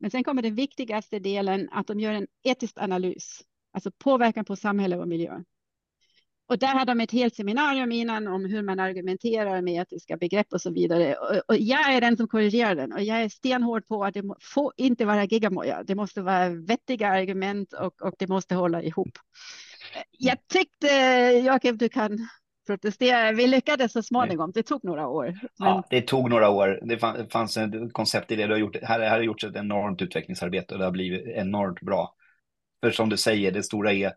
Men 0.00 0.10
sen 0.10 0.24
kommer 0.24 0.42
den 0.42 0.54
viktigaste 0.54 1.18
delen 1.18 1.68
att 1.72 1.86
de 1.86 2.00
gör 2.00 2.12
en 2.12 2.26
etisk 2.42 2.78
analys, 2.78 3.40
alltså 3.72 3.90
påverkan 3.98 4.44
på 4.44 4.56
samhälle 4.56 4.96
och 4.96 5.08
miljö. 5.08 5.40
Och 6.48 6.58
där 6.58 6.74
hade 6.74 6.90
de 6.90 7.00
ett 7.00 7.12
helt 7.12 7.34
seminarium 7.34 7.92
innan 7.92 8.26
om 8.26 8.44
hur 8.44 8.62
man 8.62 8.80
argumenterar 8.80 9.62
med 9.62 9.82
etiska 9.82 10.16
begrepp 10.16 10.52
och 10.52 10.60
så 10.60 10.70
vidare. 10.70 11.14
Och, 11.14 11.42
och 11.48 11.56
jag 11.56 11.94
är 11.94 12.00
den 12.00 12.16
som 12.16 12.28
korrigerar 12.28 12.74
den 12.74 12.92
och 12.92 13.02
jag 13.02 13.22
är 13.22 13.28
stenhård 13.28 13.86
på 13.86 14.04
att 14.04 14.14
det 14.14 14.22
får 14.40 14.72
inte 14.76 15.04
vara 15.04 15.24
gigamoja. 15.24 15.82
Det 15.82 15.94
måste 15.94 16.22
vara 16.22 16.48
vettiga 16.48 17.08
argument 17.08 17.72
och, 17.72 18.02
och 18.02 18.14
det 18.18 18.28
måste 18.28 18.54
hålla 18.54 18.82
ihop. 18.82 19.18
Jag 20.18 20.38
tyckte, 20.48 20.86
Jakob, 21.44 21.78
du 21.78 21.88
kan 21.88 22.18
protestera. 22.66 23.32
Vi 23.32 23.46
lyckades 23.46 23.92
så 23.92 24.02
småningom. 24.02 24.52
Det 24.54 24.62
tog 24.62 24.84
några 24.84 25.08
år. 25.08 25.24
Men... 25.24 25.68
Ja, 25.68 25.84
det 25.90 26.00
tog 26.00 26.30
några 26.30 26.48
år. 26.48 26.80
Det 26.82 26.98
fanns 27.32 27.56
ett 27.56 27.92
koncept 27.92 28.30
i 28.30 28.36
det. 28.36 28.46
Du 28.46 28.52
har 28.52 28.58
gjort, 28.58 28.76
här, 28.82 29.00
här 29.00 29.10
har 29.10 29.22
gjorts 29.22 29.44
ett 29.44 29.56
enormt 29.56 30.02
utvecklingsarbete 30.02 30.74
och 30.74 30.78
det 30.78 30.84
har 30.84 30.92
blivit 30.92 31.26
enormt 31.26 31.80
bra. 31.80 32.14
För 32.82 32.90
som 32.90 33.08
du 33.08 33.16
säger, 33.16 33.52
det 33.52 33.62
stora 33.62 33.92
är 33.92 34.12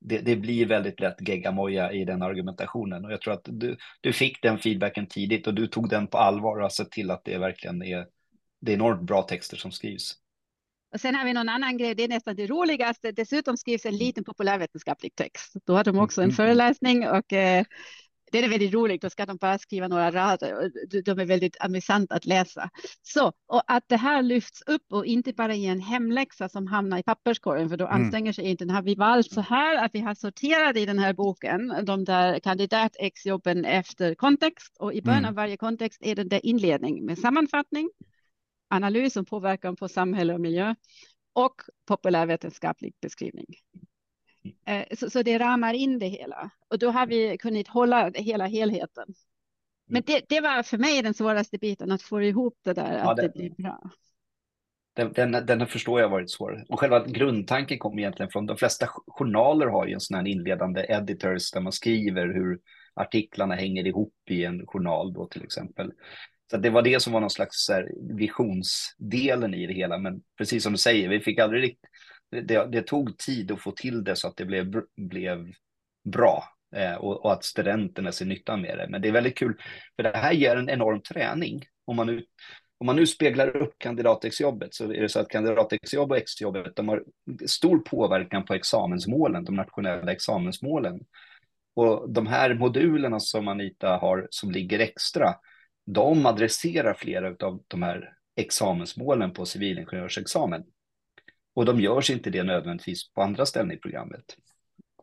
det, 0.00 0.18
det, 0.18 0.36
blir 0.36 0.66
väldigt 0.66 1.00
lätt 1.00 1.28
geggamoja 1.28 1.92
i 1.92 2.04
den 2.04 2.22
argumentationen. 2.22 3.04
Och 3.04 3.12
jag 3.12 3.20
tror 3.20 3.34
att 3.34 3.44
du, 3.44 3.76
du 4.00 4.12
fick 4.12 4.42
den 4.42 4.58
feedbacken 4.58 5.06
tidigt 5.06 5.46
och 5.46 5.54
du 5.54 5.66
tog 5.66 5.88
den 5.88 6.06
på 6.06 6.18
allvar 6.18 6.56
och 6.56 6.62
har 6.62 6.70
sett 6.70 6.90
till 6.90 7.10
att 7.10 7.24
det 7.24 7.38
verkligen 7.38 7.82
är, 7.82 8.06
det 8.60 8.72
är 8.72 8.76
enormt 8.76 9.02
bra 9.02 9.22
texter 9.22 9.56
som 9.56 9.72
skrivs. 9.72 10.12
Och 10.92 11.00
sen 11.00 11.14
har 11.14 11.24
vi 11.24 11.32
någon 11.32 11.48
annan 11.48 11.76
grej, 11.76 11.94
det 11.94 12.04
är 12.04 12.08
nästan 12.08 12.36
det 12.36 12.46
roligaste. 12.46 13.12
Dessutom 13.12 13.56
skrivs 13.56 13.86
en 13.86 13.96
liten 13.96 14.24
populärvetenskaplig 14.24 15.14
text. 15.14 15.56
Då 15.66 15.74
har 15.74 15.84
de 15.84 15.98
också 15.98 16.20
en 16.20 16.24
mm. 16.24 16.36
föreläsning 16.36 17.08
och 17.08 17.32
eh, 17.32 17.64
det 18.32 18.38
är 18.38 18.48
väldigt 18.48 18.74
roligt. 18.74 19.02
Då 19.02 19.10
ska 19.10 19.26
de 19.26 19.36
bara 19.36 19.58
skriva 19.58 19.88
några 19.88 20.10
rader. 20.10 20.70
De 21.02 21.18
är 21.18 21.24
väldigt 21.24 21.56
amüsant 21.60 22.06
att 22.10 22.26
läsa. 22.26 22.70
Så, 23.02 23.32
och 23.46 23.62
att 23.66 23.84
det 23.86 23.96
här 23.96 24.22
lyfts 24.22 24.62
upp 24.66 24.92
och 24.92 25.06
inte 25.06 25.32
bara 25.32 25.54
i 25.54 25.66
en 25.66 25.80
hemläxa 25.80 26.48
som 26.48 26.66
hamnar 26.66 26.98
i 26.98 27.02
papperskorgen, 27.02 27.68
för 27.68 27.76
då 27.76 27.86
mm. 27.86 28.02
anstränger 28.02 28.32
sig 28.32 28.44
inte. 28.44 28.72
Har 28.72 28.82
vi 28.82 28.94
valt 28.94 29.32
så 29.32 29.40
här 29.40 29.84
att 29.84 29.90
vi 29.94 30.00
har 30.00 30.14
sorterat 30.14 30.76
i 30.76 30.86
den 30.86 30.98
här 30.98 31.12
boken 31.12 31.74
de 31.84 32.04
där 32.04 32.38
kandidatexjobben 32.38 33.64
efter 33.64 34.14
kontext 34.14 34.76
och 34.78 34.94
i 34.94 35.02
början 35.02 35.18
mm. 35.18 35.28
av 35.28 35.34
varje 35.34 35.56
kontext 35.56 36.00
är 36.02 36.14
det 36.14 36.24
där 36.24 36.46
inledning 36.46 37.04
med 37.04 37.18
sammanfattning, 37.18 37.90
analys 38.70 39.16
om 39.16 39.24
påverkan 39.24 39.76
på 39.76 39.88
samhälle 39.88 40.34
och 40.34 40.40
miljö 40.40 40.74
och 41.32 41.54
populärvetenskaplig 41.86 42.94
beskrivning. 43.00 43.46
Eh, 44.66 44.96
så, 44.96 45.10
så, 45.10 45.22
det 45.22 45.38
ramar 45.38 45.74
in 45.74 45.98
det 45.98 46.06
hela 46.06 46.50
och 46.68 46.78
då 46.78 46.90
har 46.90 47.06
vi 47.06 47.38
kunnat 47.38 47.68
hålla 47.68 48.10
hela 48.14 48.46
helheten. 48.46 49.14
Men 49.86 50.02
det, 50.06 50.24
det 50.28 50.40
var 50.40 50.62
för 50.62 50.78
mig 50.78 51.02
den 51.02 51.14
svåraste 51.14 51.58
biten, 51.58 51.92
att 51.92 52.02
få 52.02 52.22
ihop 52.22 52.58
det 52.62 52.72
där, 52.72 52.98
ja, 52.98 53.10
att 53.10 53.16
det, 53.16 53.22
det 53.22 53.28
blir 53.28 53.50
bra. 53.50 53.90
Den, 54.94 55.32
den, 55.46 55.66
förstår 55.66 56.00
jag 56.00 56.08
varit 56.08 56.30
svår. 56.30 56.64
Och 56.68 56.80
själva 56.80 57.06
grundtanken 57.06 57.78
kommer 57.78 57.98
egentligen 57.98 58.30
från 58.30 58.46
de 58.46 58.56
flesta 58.56 58.86
journaler 59.06 59.66
har 59.66 59.86
ju 59.86 59.92
en 59.92 60.00
sån 60.00 60.16
här 60.16 60.26
inledande 60.26 60.86
editors 60.88 61.50
där 61.50 61.60
man 61.60 61.72
skriver 61.72 62.26
hur 62.26 62.58
artiklarna 62.94 63.54
hänger 63.54 63.86
ihop 63.86 64.14
i 64.30 64.44
en 64.44 64.66
journal 64.66 65.12
då 65.12 65.26
till 65.26 65.44
exempel. 65.44 65.92
Så 66.50 66.56
det 66.56 66.70
var 66.70 66.82
det 66.82 67.02
som 67.02 67.12
var 67.12 67.20
någon 67.20 67.30
slags 67.30 67.68
här, 67.68 67.88
visionsdelen 68.16 69.54
i 69.54 69.66
det 69.66 69.74
hela. 69.74 69.98
Men 69.98 70.22
precis 70.38 70.62
som 70.62 70.72
du 70.72 70.78
säger, 70.78 71.08
vi 71.08 71.20
fick 71.20 71.38
aldrig 71.38 71.62
riktigt 71.62 71.90
det, 72.30 72.66
det, 72.72 72.82
tog 72.82 73.18
tid 73.18 73.50
att 73.50 73.60
få 73.60 73.72
till 73.72 74.04
det 74.04 74.16
så 74.16 74.28
att 74.28 74.36
det 74.36 74.44
blev, 74.44 74.82
blev 74.96 75.52
bra 76.04 76.44
eh, 76.76 76.94
och, 76.94 77.24
och, 77.24 77.32
att 77.32 77.44
studenterna 77.44 78.12
ser 78.12 78.26
nyttan 78.26 78.60
med 78.60 78.78
det. 78.78 78.86
Men 78.88 79.02
det 79.02 79.08
är 79.08 79.12
väldigt 79.12 79.38
kul, 79.38 79.54
för 79.96 80.02
det 80.02 80.16
här 80.16 80.32
ger 80.32 80.56
en 80.56 80.70
enorm 80.70 81.02
träning. 81.02 81.64
Om 81.84 81.96
man 81.96 82.06
nu, 82.06 82.24
om 82.78 82.86
man 82.86 82.96
nu 82.96 83.06
speglar 83.06 83.56
upp 83.56 83.74
kandidatexjobbet 83.78 84.74
så 84.74 84.92
är 84.92 85.02
det 85.02 85.08
så 85.08 85.20
att 85.20 85.28
kandidatexjobb 85.28 86.10
och 86.10 86.16
exjobbet 86.16 86.76
de 86.76 86.88
har 86.88 87.04
stor 87.46 87.78
påverkan 87.78 88.44
på 88.44 88.54
examensmålen, 88.54 89.44
de 89.44 89.54
nationella 89.54 90.12
examensmålen. 90.12 91.00
Och 91.74 92.12
de 92.12 92.26
här 92.26 92.54
modulerna 92.54 93.20
som 93.20 93.48
Anita 93.48 93.96
har 93.96 94.26
som 94.30 94.50
ligger 94.50 94.78
extra, 94.78 95.34
de 95.92 96.26
adresserar 96.26 96.94
flera 96.94 97.46
av 97.46 97.62
de 97.68 97.82
här 97.82 98.12
examensmålen 98.36 99.32
på 99.32 99.46
civilingenjörsexamen. 99.46 100.64
Och 101.54 101.64
de 101.64 101.80
görs 101.80 102.10
inte 102.10 102.30
det 102.30 102.42
nödvändigtvis 102.42 103.12
på 103.12 103.22
andra 103.22 103.46
ställen 103.46 103.72
i 103.72 103.76
programmet. 103.76 104.36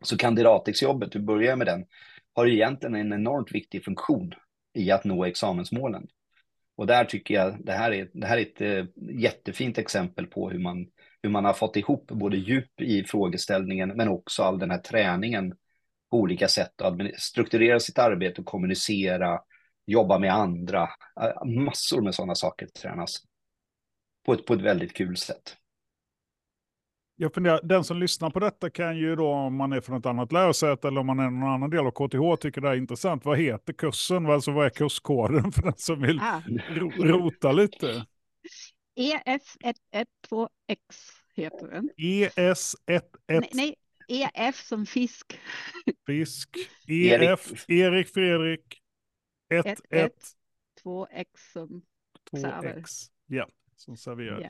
Så 0.02 0.18
kandidatexjobbet, 0.18 1.12
du 1.12 1.20
börjar 1.20 1.56
med 1.56 1.68
den, 1.68 1.86
har 2.34 2.48
egentligen 2.48 2.96
en 2.96 3.14
enormt 3.14 3.52
viktig 3.52 3.84
funktion 3.84 4.34
i 4.74 4.92
att 4.92 5.04
nå 5.04 5.26
examensmålen. 5.26 6.08
Och 6.76 6.88
där 6.88 7.06
tycker 7.06 7.34
jag 7.34 7.66
det 7.66 7.72
här 7.72 7.92
är, 7.92 8.10
det 8.14 8.28
här 8.28 8.38
är 8.38 8.42
ett 8.42 8.62
eh, 8.62 8.86
jättefint 9.20 9.78
exempel 9.78 10.28
på 10.28 10.50
hur 10.50 10.60
man, 10.60 10.88
hur 11.24 11.30
man 11.30 11.46
har 11.46 11.54
fått 11.54 11.76
ihop 11.76 12.08
både 12.08 12.38
djup 12.38 12.82
i 12.82 13.04
frågeställningen 13.04 13.90
men 13.90 14.08
också 14.08 14.44
all 14.44 14.60
den 14.60 14.72
här 14.72 14.78
träningen 14.78 15.56
på 16.12 16.18
olika 16.18 16.48
sätt. 16.48 16.82
Att 16.82 16.94
strukturera 17.18 17.80
sitt 17.80 18.00
arbete 18.00 18.42
och 18.42 18.48
kommunicera, 18.48 19.40
jobba 19.88 20.20
med 20.20 20.34
andra. 20.34 20.90
Massor 21.46 22.02
med 22.02 22.16
sådana 22.16 22.36
saker 22.36 22.68
tränas 22.68 23.24
på 24.26 24.34
ett, 24.34 24.46
på 24.46 24.54
ett 24.54 24.62
väldigt 24.62 24.94
kul 24.94 25.18
sätt. 25.18 25.58
Jag 27.20 27.34
funderar, 27.34 27.62
den 27.64 27.84
som 27.84 28.00
lyssnar 28.00 28.30
på 28.30 28.40
detta 28.40 28.70
kan 28.70 28.98
ju 28.98 29.16
då, 29.16 29.28
om 29.28 29.56
man 29.56 29.74
är 29.74 29.82
från 29.82 30.00
ett 30.00 30.06
annat 30.06 30.32
lärosäte 30.32 30.88
eller 30.88 31.00
om 31.00 31.08
man 31.08 31.20
är 31.20 31.30
någon 31.30 31.50
annan 31.50 31.70
del 31.70 31.86
av 31.86 31.92
KTH, 31.92 32.42
tycker 32.42 32.62
det 32.62 32.70
är 32.70 32.76
intressant. 32.76 33.26
Vad 33.26 33.38
heter 33.38 33.74
kursen? 33.74 34.26
Alltså 34.26 34.52
vad 34.52 34.66
är 34.66 34.70
kurskoden 34.70 35.52
för 35.52 35.62
den 35.62 35.74
som 35.78 36.02
vill 36.02 36.20
ah. 36.20 36.42
rota 36.98 37.52
lite? 37.52 38.06
EF112X 39.00 40.78
heter 41.36 41.68
den. 41.68 41.90
ES11. 41.98 43.02
Nej, 43.28 43.50
nej, 43.54 43.76
EF 44.08 44.56
som 44.56 44.86
fisk. 44.86 45.40
Fisk. 46.08 46.50
EF, 46.88 47.70
Erik 47.70 48.14
Fredrik. 48.14 48.82
11. 49.50 50.10
2X 50.84 51.26
som 51.54 51.82
2X. 52.32 53.10
Ja, 53.28 53.48
som 53.76 53.98
serverar. 53.98 54.42
Ja. 54.42 54.50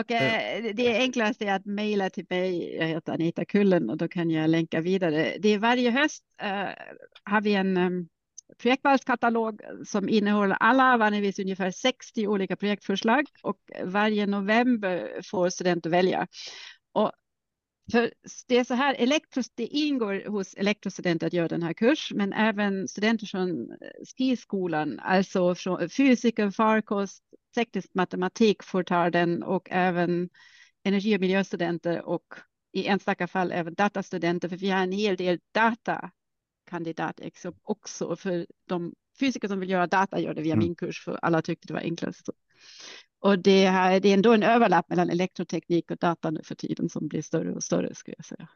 Och 0.00 0.10
eh, 0.10 0.74
det 0.74 0.98
enklaste 0.98 1.44
är 1.44 1.54
att 1.54 1.66
mejla 1.66 2.10
till 2.10 2.26
mig. 2.30 2.76
Jag 2.76 2.86
heter 2.86 3.12
Anita 3.12 3.44
Kullen 3.44 3.90
och 3.90 3.96
då 3.96 4.08
kan 4.08 4.30
jag 4.30 4.50
länka 4.50 4.80
vidare. 4.80 5.36
Det 5.38 5.48
är 5.48 5.58
varje 5.58 5.90
höst 5.90 6.24
eh, 6.42 6.68
har 7.24 7.40
vi 7.40 7.54
en 7.54 7.76
um, 7.76 8.08
projektvalskatalog 8.58 9.60
som 9.86 10.08
innehåller 10.08 10.56
alla 10.60 10.96
vanligtvis 10.96 11.38
ungefär 11.38 11.70
60 11.70 12.26
olika 12.26 12.56
projektförslag 12.56 13.26
och 13.42 13.58
varje 13.84 14.26
november 14.26 15.20
får 15.30 15.50
studenter 15.50 15.90
välja. 15.90 16.26
Och 16.92 17.12
för 17.90 18.12
det 18.48 18.58
är 18.58 18.64
så 18.64 18.74
här, 18.74 18.94
elektros, 18.98 19.50
det 19.54 19.66
ingår 19.66 20.28
hos 20.28 20.54
elektrostudenter 20.54 21.26
att 21.26 21.32
göra 21.32 21.48
den 21.48 21.62
här 21.62 21.72
kurs, 21.72 22.12
men 22.14 22.32
även 22.32 22.88
studenter 22.88 23.26
från 23.26 23.76
skiskolan, 24.16 25.00
alltså 25.00 25.54
från 25.54 25.88
fysiker, 25.88 26.50
farkost, 26.50 27.24
teknisk 27.54 27.94
matematik 27.94 28.62
får 28.62 28.82
ta 28.82 29.10
den 29.10 29.42
och 29.42 29.68
även 29.70 30.28
energi 30.84 31.16
och 31.16 31.20
miljöstudenter 31.20 32.02
och 32.02 32.34
i 32.72 32.86
enstaka 32.86 33.26
fall 33.26 33.52
även 33.52 33.74
datastudenter, 33.74 34.48
för 34.48 34.56
vi 34.56 34.70
har 34.70 34.82
en 34.82 34.92
hel 34.92 35.16
del 35.16 35.38
datakandidater 35.52 37.30
också, 37.62 38.16
för 38.16 38.46
de 38.68 38.94
fysiker 39.20 39.48
som 39.48 39.60
vill 39.60 39.70
göra 39.70 39.86
data 39.86 40.20
gör 40.20 40.34
det 40.34 40.42
via 40.42 40.54
mm. 40.54 40.64
min 40.64 40.74
kurs, 40.74 41.04
för 41.04 41.18
alla 41.22 41.42
tyckte 41.42 41.66
det 41.66 41.74
var 41.74 41.80
enklast. 41.80 42.28
Och 43.20 43.38
det, 43.38 43.66
här, 43.66 44.00
det 44.00 44.08
är 44.08 44.14
ändå 44.14 44.32
en 44.32 44.42
överlapp 44.42 44.88
mellan 44.88 45.10
elektroteknik 45.10 45.90
och 45.90 45.96
data 45.96 46.30
nu 46.30 46.40
för 46.44 46.54
tiden 46.54 46.88
som 46.88 47.08
blir 47.08 47.22
större 47.22 47.52
och 47.52 47.62
större 47.62 47.94
skulle 47.94 48.14
jag 48.18 48.24
säga. 48.24 48.48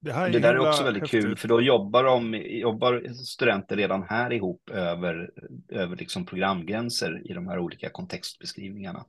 Det, 0.00 0.12
här 0.12 0.28
är 0.28 0.32
det 0.32 0.38
där 0.38 0.54
är 0.54 0.68
också 0.68 0.84
väldigt 0.84 1.02
häftigt. 1.02 1.22
kul, 1.22 1.36
för 1.36 1.48
då 1.48 1.60
jobbar, 1.60 2.04
de, 2.04 2.34
jobbar 2.34 3.12
studenter 3.12 3.76
redan 3.76 4.02
här 4.02 4.32
ihop 4.32 4.70
över, 4.70 5.30
över 5.68 5.96
liksom 5.96 6.26
programgränser 6.26 7.30
i 7.30 7.32
de 7.32 7.48
här 7.48 7.58
olika 7.58 7.90
kontextbeskrivningarna. 7.90 9.04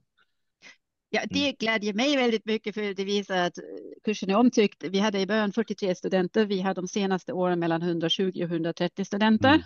Ja, 1.10 1.22
det 1.30 1.44
mm. 1.44 1.56
glädjer 1.60 1.94
mig 1.94 2.18
väldigt 2.18 2.46
mycket 2.46 2.76
för 2.76 2.94
det 2.94 3.04
visar 3.04 3.38
att 3.38 3.54
kursen 4.04 4.30
är 4.30 4.36
omtyckt. 4.36 4.84
Vi 4.84 5.00
hade 5.00 5.20
i 5.20 5.28
början 5.28 5.52
43 5.52 5.96
studenter. 5.96 6.46
Vi 6.46 6.62
har 6.62 6.74
de 6.74 6.88
senaste 6.88 7.34
åren 7.34 7.60
mellan 7.60 7.82
120 7.82 8.32
och 8.44 8.52
130 8.52 9.06
studenter. 9.06 9.50
Mm. 9.50 9.62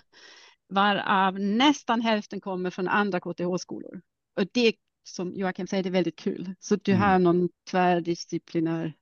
Varav 0.70 1.40
nästan 1.40 2.02
hälften 2.02 2.42
kommer 2.42 2.70
från 2.70 2.88
andra 2.88 3.20
KTH-skolor. 3.20 4.02
Och 4.40 4.46
det 4.54 4.76
som 5.04 5.34
Joakim 5.36 5.68
säger, 5.68 5.84
det 5.84 5.90
är 5.90 5.92
väldigt 5.92 6.20
kul. 6.20 6.56
Så 6.60 6.76
du 6.76 6.92
mm. 6.92 7.02
har 7.02 7.20
någon 7.20 7.50
tvärdisciplinär 7.72 8.94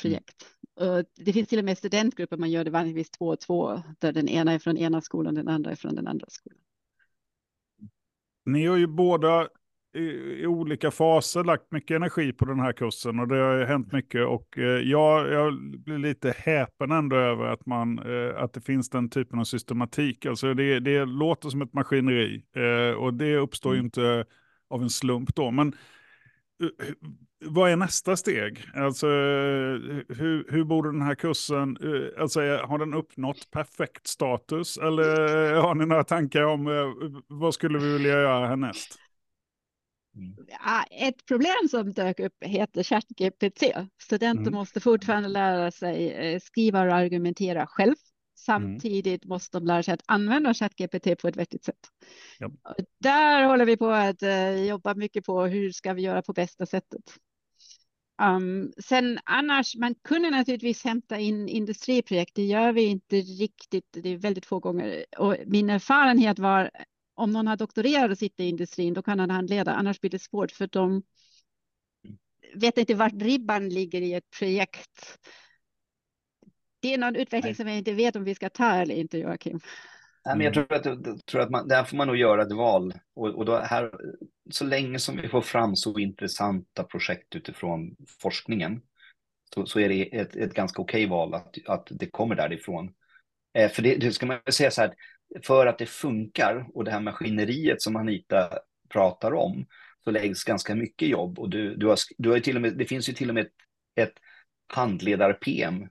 projekt. 0.00 0.46
Och 0.74 1.04
det 1.16 1.32
finns 1.32 1.48
till 1.48 1.58
och 1.58 1.64
med 1.64 1.78
studentgrupper, 1.78 2.36
man 2.36 2.50
gör 2.50 2.64
det 2.64 2.70
vanligtvis 2.70 3.10
två 3.10 3.28
och 3.28 3.40
två, 3.40 3.82
där 3.98 4.12
den 4.12 4.28
ena 4.28 4.52
är 4.52 4.58
från 4.58 4.76
ena 4.76 5.00
skolan, 5.00 5.34
den 5.34 5.48
andra 5.48 5.70
är 5.70 5.74
från 5.74 5.94
den 5.94 6.06
andra 6.06 6.26
skolan. 6.30 6.58
Ni 8.44 8.66
har 8.66 8.76
ju 8.76 8.86
båda 8.86 9.48
i, 9.94 10.00
i, 10.42 10.46
olika 10.46 10.90
faser 10.90 11.44
lagt 11.44 11.72
mycket 11.72 11.94
energi 11.94 12.32
på 12.32 12.44
den 12.44 12.60
här 12.60 12.72
kursen 12.72 13.20
och 13.20 13.28
det 13.28 13.36
har 13.36 13.64
hänt 13.64 13.92
mycket 13.92 14.26
och 14.26 14.58
eh, 14.58 14.64
jag, 14.64 15.32
jag 15.32 15.54
blir 15.84 15.98
lite 15.98 16.34
häpen 16.38 16.92
ändå 16.92 17.16
över 17.16 17.44
att, 17.44 17.66
man, 17.66 17.98
eh, 17.98 18.42
att 18.42 18.52
det 18.52 18.60
finns 18.60 18.90
den 18.90 19.10
typen 19.10 19.38
av 19.38 19.44
systematik. 19.44 20.26
Alltså 20.26 20.54
det, 20.54 20.80
det 20.80 21.04
låter 21.04 21.48
som 21.48 21.62
ett 21.62 21.72
maskineri 21.72 22.44
eh, 22.56 22.96
och 22.96 23.14
det 23.14 23.36
uppstår 23.36 23.70
mm. 23.70 23.78
ju 23.78 23.84
inte 23.84 24.24
av 24.70 24.82
en 24.82 24.90
slump 24.90 25.34
då. 25.34 25.50
Men 25.50 25.68
eh, 26.62 26.94
vad 27.44 27.70
är 27.70 27.76
nästa 27.76 28.16
steg? 28.16 28.64
Alltså, 28.74 29.06
hur, 29.06 30.52
hur 30.52 30.64
borde 30.64 30.92
den 30.92 31.02
här 31.02 31.14
kursen, 31.14 31.76
eh, 31.82 32.22
alltså 32.22 32.40
har 32.40 32.78
den 32.78 32.94
uppnått 32.94 33.50
perfekt 33.50 34.06
status? 34.06 34.78
Eller 34.78 35.54
har 35.54 35.74
ni 35.74 35.86
några 35.86 36.04
tankar 36.04 36.42
om 36.42 36.66
eh, 36.66 37.12
vad 37.26 37.54
skulle 37.54 37.78
vi 37.78 37.92
vilja 37.92 38.10
göra 38.10 38.46
härnäst? 38.46 38.98
Mm. 40.16 40.34
Ett 40.90 41.26
problem 41.26 41.68
som 41.70 41.92
dök 41.92 42.20
upp 42.20 42.44
heter 42.44 42.82
ChatGPT. 42.82 43.62
Studenter 44.02 44.42
mm. 44.42 44.54
måste 44.54 44.80
fortfarande 44.80 45.28
lära 45.28 45.70
sig 45.70 46.12
eh, 46.12 46.40
skriva 46.40 46.82
och 46.82 46.94
argumentera 46.94 47.66
själv. 47.66 47.94
Samtidigt 48.38 49.24
mm. 49.24 49.28
måste 49.28 49.58
de 49.58 49.66
lära 49.66 49.82
sig 49.82 49.94
att 49.94 50.02
använda 50.06 50.54
ChatGPT 50.54 51.18
på 51.18 51.28
ett 51.28 51.36
vettigt 51.36 51.64
sätt. 51.64 51.78
Ja. 52.38 52.50
Där 53.00 53.44
håller 53.44 53.64
vi 53.64 53.76
på 53.76 53.90
att 53.90 54.22
uh, 54.22 54.64
jobba 54.64 54.94
mycket 54.94 55.26
på 55.26 55.42
hur 55.42 55.72
ska 55.72 55.92
vi 55.92 56.02
göra 56.02 56.22
på 56.22 56.32
bästa 56.32 56.66
sättet. 56.66 57.02
Um, 58.22 58.72
sen 58.84 59.18
annars, 59.24 59.76
man 59.76 59.94
kunde 59.94 60.30
naturligtvis 60.30 60.84
hämta 60.84 61.18
in 61.18 61.48
industriprojekt. 61.48 62.34
Det 62.34 62.44
gör 62.44 62.72
vi 62.72 62.82
inte 62.82 63.16
riktigt. 63.16 63.86
Det 63.90 64.08
är 64.08 64.16
väldigt 64.16 64.46
få 64.46 64.58
gånger. 64.58 65.04
Och 65.18 65.36
min 65.46 65.70
erfarenhet 65.70 66.38
var 66.38 66.70
om 67.20 67.32
någon 67.32 67.46
har 67.46 67.56
doktorerat 67.56 68.10
och 68.10 68.18
sitter 68.18 68.44
i 68.44 68.48
industrin, 68.48 68.94
då 68.94 69.02
kan 69.02 69.18
han 69.18 69.30
handleda. 69.30 69.74
Annars 69.74 70.00
blir 70.00 70.10
det 70.10 70.18
svårt 70.18 70.50
för 70.50 70.66
de 70.66 71.02
vet 72.54 72.78
inte 72.78 72.94
vart 72.94 73.22
ribban 73.22 73.68
ligger 73.68 74.00
i 74.02 74.14
ett 74.14 74.30
projekt. 74.38 75.18
Det 76.80 76.94
är 76.94 76.98
någon 76.98 77.16
utveckling 77.16 77.50
Nej. 77.50 77.54
som 77.54 77.68
jag 77.68 77.78
inte 77.78 77.92
vet 77.92 78.16
om 78.16 78.24
vi 78.24 78.34
ska 78.34 78.50
ta 78.50 78.74
eller 78.74 78.94
inte, 78.94 79.18
Joakim. 79.18 79.60
Nej, 80.24 80.36
men 80.36 80.44
jag 80.44 80.54
tror 80.54 80.72
att, 80.72 81.26
tror 81.26 81.40
att 81.40 81.50
man, 81.50 81.68
där 81.68 81.84
får 81.84 81.96
man 81.96 82.06
nog 82.06 82.16
göra 82.16 82.42
ett 82.42 82.52
val. 82.52 82.94
Och, 83.14 83.28
och 83.28 83.44
då 83.44 83.58
här, 83.58 83.90
så 84.50 84.64
länge 84.64 84.98
som 84.98 85.16
vi 85.16 85.28
får 85.28 85.40
fram 85.40 85.76
så 85.76 85.98
intressanta 85.98 86.84
projekt 86.84 87.36
utifrån 87.36 87.96
forskningen 88.22 88.82
så, 89.54 89.66
så 89.66 89.80
är 89.80 89.88
det 89.88 90.16
ett, 90.16 90.36
ett 90.36 90.54
ganska 90.54 90.82
okej 90.82 91.06
val 91.06 91.34
att, 91.34 91.56
att 91.66 91.88
det 91.90 92.06
kommer 92.06 92.34
därifrån. 92.34 92.92
Eh, 93.58 93.70
för 93.70 93.82
det, 93.82 93.94
det 93.94 94.12
ska 94.12 94.26
man 94.26 94.40
säga 94.50 94.70
så 94.70 94.80
här, 94.80 94.94
för 95.42 95.66
att 95.66 95.78
det 95.78 95.86
funkar 95.86 96.66
och 96.74 96.84
det 96.84 96.90
här 96.90 97.00
maskineriet 97.00 97.82
som 97.82 97.96
Anita 97.96 98.58
pratar 98.88 99.34
om 99.34 99.66
så 100.04 100.10
läggs 100.10 100.44
ganska 100.44 100.74
mycket 100.74 101.08
jobb 101.08 101.38
och 101.38 101.50
du, 101.50 101.76
du 101.76 101.86
har, 101.86 101.98
du 102.18 102.30
har 102.30 102.40
till 102.40 102.56
och 102.56 102.62
med, 102.62 102.78
det 102.78 102.84
finns 102.84 103.08
ju 103.08 103.12
till 103.12 103.28
och 103.28 103.34
med 103.34 103.46
ett, 103.46 103.52
ett 103.96 104.14
handledar-PM 104.72 105.88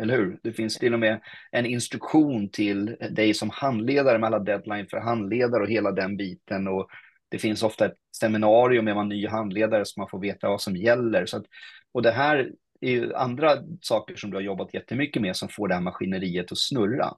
eller 0.00 0.16
hur? 0.16 0.38
Det 0.42 0.52
finns 0.52 0.78
till 0.78 0.94
och 0.94 1.00
med 1.00 1.20
en 1.50 1.66
instruktion 1.66 2.48
till 2.50 2.96
dig 3.10 3.34
som 3.34 3.50
handledare 3.50 4.18
med 4.18 4.26
alla 4.26 4.38
deadline 4.38 4.86
för 4.86 4.96
handledare 4.96 5.62
och 5.62 5.68
hela 5.68 5.92
den 5.92 6.16
biten. 6.16 6.68
Och 6.68 6.88
det 7.28 7.38
finns 7.38 7.62
ofta 7.62 7.86
ett 7.86 7.96
seminarium 8.16 8.84
med 8.84 8.96
en 8.96 9.08
ny 9.08 9.26
handledare 9.26 9.84
så 9.84 10.00
man 10.00 10.08
får 10.08 10.20
veta 10.20 10.48
vad 10.48 10.60
som 10.60 10.76
gäller. 10.76 11.26
Så 11.26 11.36
att, 11.36 11.44
och 11.92 12.02
det 12.02 12.12
här 12.12 12.50
är 12.80 12.90
ju 12.90 13.14
andra 13.14 13.50
saker 13.80 14.16
som 14.16 14.30
du 14.30 14.36
har 14.36 14.42
jobbat 14.42 14.74
jättemycket 14.74 15.22
med 15.22 15.36
som 15.36 15.48
får 15.48 15.68
det 15.68 15.74
här 15.74 15.80
maskineriet 15.80 16.52
att 16.52 16.58
snurra. 16.58 17.14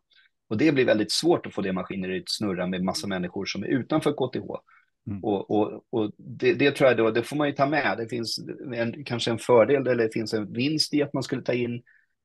Och 0.49 0.59
det 0.59 0.73
blir 0.73 0.85
väldigt 0.85 1.13
svårt 1.13 1.47
att 1.47 1.55
få 1.55 1.63
det 1.63 1.73
maskineriet 1.73 2.23
att 2.23 2.31
snurra 2.31 2.67
med 2.67 2.85
massa 2.85 3.07
människor 3.07 3.45
som 3.45 3.63
är 3.63 3.67
utanför 3.67 4.13
KTH. 4.13 4.61
Mm. 5.07 5.25
Och, 5.25 5.51
och, 5.51 5.85
och 5.91 6.13
det, 6.17 6.55
det, 6.55 6.71
tror 6.71 6.89
jag 6.89 6.97
då, 6.97 7.11
det 7.11 7.23
får 7.23 7.37
man 7.37 7.49
ju 7.49 7.55
ta 7.55 7.67
med. 7.67 7.99
Det 7.99 8.09
finns 8.09 8.41
en, 8.75 9.05
kanske 9.05 9.31
en 9.31 9.39
fördel 9.39 9.87
eller 9.87 10.05
det 10.05 10.13
finns 10.13 10.35
en 10.35 10.53
vinst 10.53 10.95
i 10.95 11.03
att 11.03 11.13
man 11.13 11.23
skulle 11.23 11.43
ta 11.43 11.53
in 11.53 11.83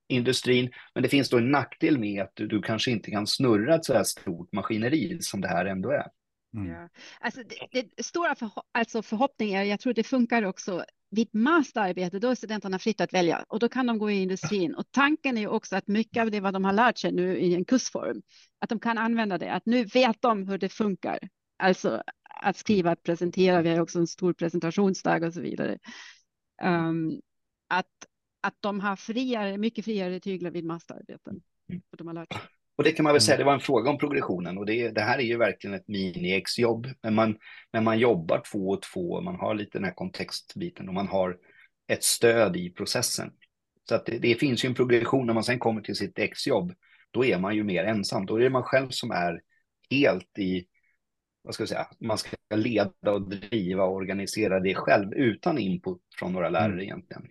industrin. 0.08 0.70
Men 0.94 1.04
det 1.04 1.10
finns 1.10 1.30
då 1.30 1.38
en 1.38 1.52
nackdel 1.52 2.00
med 2.00 2.22
att 2.22 2.32
du, 2.34 2.48
du 2.48 2.62
kanske 2.62 2.92
inte 2.92 3.12
kan 3.12 3.28
snurra 3.28 3.76
ett 3.76 3.86
så 3.86 3.94
här 3.94 4.04
stort 4.04 4.52
maskineri 4.54 5.18
som 5.22 5.42
det 5.42 5.48
här 5.48 5.66
ändå 5.66 5.92
är. 5.92 6.08
Mm. 6.54 6.72
Ja. 6.72 6.90
Alltså 7.20 7.42
det, 7.72 7.82
det 7.96 8.04
stora 8.04 8.36
för, 8.36 8.50
alltså 8.72 9.02
förhoppningar, 9.02 9.64
jag 9.64 9.80
tror 9.80 9.94
det 9.94 10.04
funkar 10.04 10.44
också 10.44 10.86
vid 11.10 11.36
masterarbete, 11.36 12.20
då 12.20 12.30
är 12.30 12.36
studenterna 12.36 12.80
fritt 12.80 13.02
att 13.02 13.14
välja 13.14 13.46
och 13.48 13.60
då 13.60 13.70
kan 13.70 13.88
de 13.88 13.98
gå 13.98 14.12
i 14.12 14.22
industrin. 14.22 14.76
Och 14.76 14.86
tanken 14.92 15.38
är 15.38 15.48
också 15.48 15.76
att 15.76 15.88
mycket 15.88 16.22
av 16.22 16.32
det 16.32 16.40
vad 16.40 16.54
de 16.54 16.66
har 16.66 16.74
lärt 16.74 16.98
sig 16.98 17.12
nu 17.12 17.38
i 17.38 17.56
en 17.56 17.66
kursform, 17.66 18.22
att 18.60 18.70
de 18.70 18.80
kan 18.80 18.98
använda 18.98 19.38
det, 19.38 19.54
att 19.54 19.66
nu 19.66 19.86
vet 19.86 20.22
de 20.22 20.48
hur 20.48 20.58
det 20.58 20.70
funkar. 20.70 21.20
Alltså 21.58 22.04
att 22.24 22.58
skriva, 22.58 22.92
att 22.92 23.04
presentera, 23.04 23.62
vi 23.62 23.70
har 23.70 23.80
också 23.80 24.00
en 24.00 24.08
stor 24.08 24.34
presentationsdag 24.34 25.28
och 25.28 25.34
så 25.34 25.42
vidare. 25.42 25.78
Um, 26.64 27.22
att 27.68 27.88
att 28.42 28.56
de 28.60 28.80
har 28.80 28.96
friare, 28.96 29.58
mycket 29.58 29.86
friare 29.86 30.20
tyglar 30.20 30.52
vid 30.52 30.66
masterarbeten. 30.66 31.42
Mm. 31.70 31.82
Och, 31.92 31.98
de 31.98 32.08
har 32.08 32.14
lärt 32.14 32.34
sig. 32.34 32.42
Och 32.80 32.86
det 32.86 32.92
kan 32.92 33.04
man 33.04 33.14
väl 33.14 33.22
säga, 33.22 33.38
det 33.38 33.44
var 33.44 33.54
en 33.54 33.60
fråga 33.60 33.90
om 33.90 33.98
progressionen 33.98 34.58
och 34.58 34.66
det, 34.66 34.90
det 34.90 35.02
här 35.02 35.18
är 35.18 35.24
ju 35.24 35.38
verkligen 35.38 35.74
ett 35.74 35.88
mini-exjobb. 35.88 36.88
Men 37.02 37.16
man, 37.16 37.38
men 37.74 37.84
man 37.84 38.00
jobbar 38.00 38.44
två 38.52 38.70
och 38.70 38.82
två, 38.82 39.22
man 39.22 39.36
har 39.36 39.56
lite 39.56 39.78
den 39.78 39.86
här 39.86 39.94
kontextbiten 39.94 40.88
och 40.88 40.94
man 40.94 41.08
har 41.08 41.38
ett 41.88 42.04
stöd 42.04 42.58
i 42.58 42.70
processen. 42.70 43.32
Så 43.90 43.96
att 43.96 44.06
det, 44.06 44.20
det 44.20 44.36
finns 44.36 44.66
ju 44.66 44.68
en 44.68 44.74
progression 44.74 45.26
när 45.26 45.34
man 45.34 45.44
sen 45.44 45.60
kommer 45.60 45.82
till 45.82 45.96
sitt 45.96 46.20
exjobb. 46.20 46.74
Då 47.12 47.26
är 47.26 47.40
man 47.40 47.56
ju 47.56 47.64
mer 47.64 47.84
ensam, 47.84 48.26
då 48.26 48.36
är 48.36 48.40
det 48.40 48.50
man 48.50 48.64
själv 48.64 48.90
som 48.90 49.12
är 49.12 49.42
helt 49.90 50.40
i, 50.40 50.66
vad 51.42 51.54
ska 51.54 51.62
jag 51.62 51.70
säga, 51.70 51.88
man 52.00 52.18
ska 52.18 52.38
leda 52.56 53.12
och 53.12 53.30
driva 53.30 53.84
och 53.84 53.96
organisera 53.96 54.60
det 54.60 54.76
själv 54.76 55.14
utan 55.14 55.58
input 55.58 56.02
från 56.20 56.34
några 56.34 56.50
lärare 56.50 56.74
mm. 56.74 56.84
egentligen. 56.84 57.24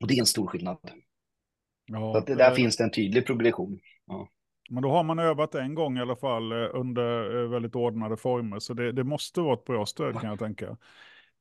Och 0.00 0.08
det 0.08 0.14
är 0.14 0.20
en 0.20 0.26
stor 0.26 0.46
skillnad. 0.46 0.78
Ja, 1.86 2.12
så 2.12 2.18
att 2.18 2.26
det, 2.26 2.34
där 2.34 2.50
äh... 2.50 2.54
finns 2.54 2.76
det 2.76 2.84
en 2.84 2.90
tydlig 2.90 3.26
progression. 3.26 3.80
Ja. 4.06 4.28
Men 4.70 4.82
då 4.82 4.90
har 4.90 5.04
man 5.04 5.18
övat 5.18 5.54
en 5.54 5.74
gång 5.74 5.98
i 5.98 6.00
alla 6.00 6.16
fall 6.16 6.52
eh, 6.52 6.68
under 6.72 7.42
eh, 7.42 7.48
väldigt 7.48 7.74
ordnade 7.74 8.16
former. 8.16 8.58
Så 8.58 8.74
det, 8.74 8.92
det 8.92 9.04
måste 9.04 9.40
vara 9.40 9.54
ett 9.54 9.64
bra 9.64 9.86
stöd 9.86 10.20
kan 10.20 10.30
jag 10.30 10.38
tänka. 10.38 10.76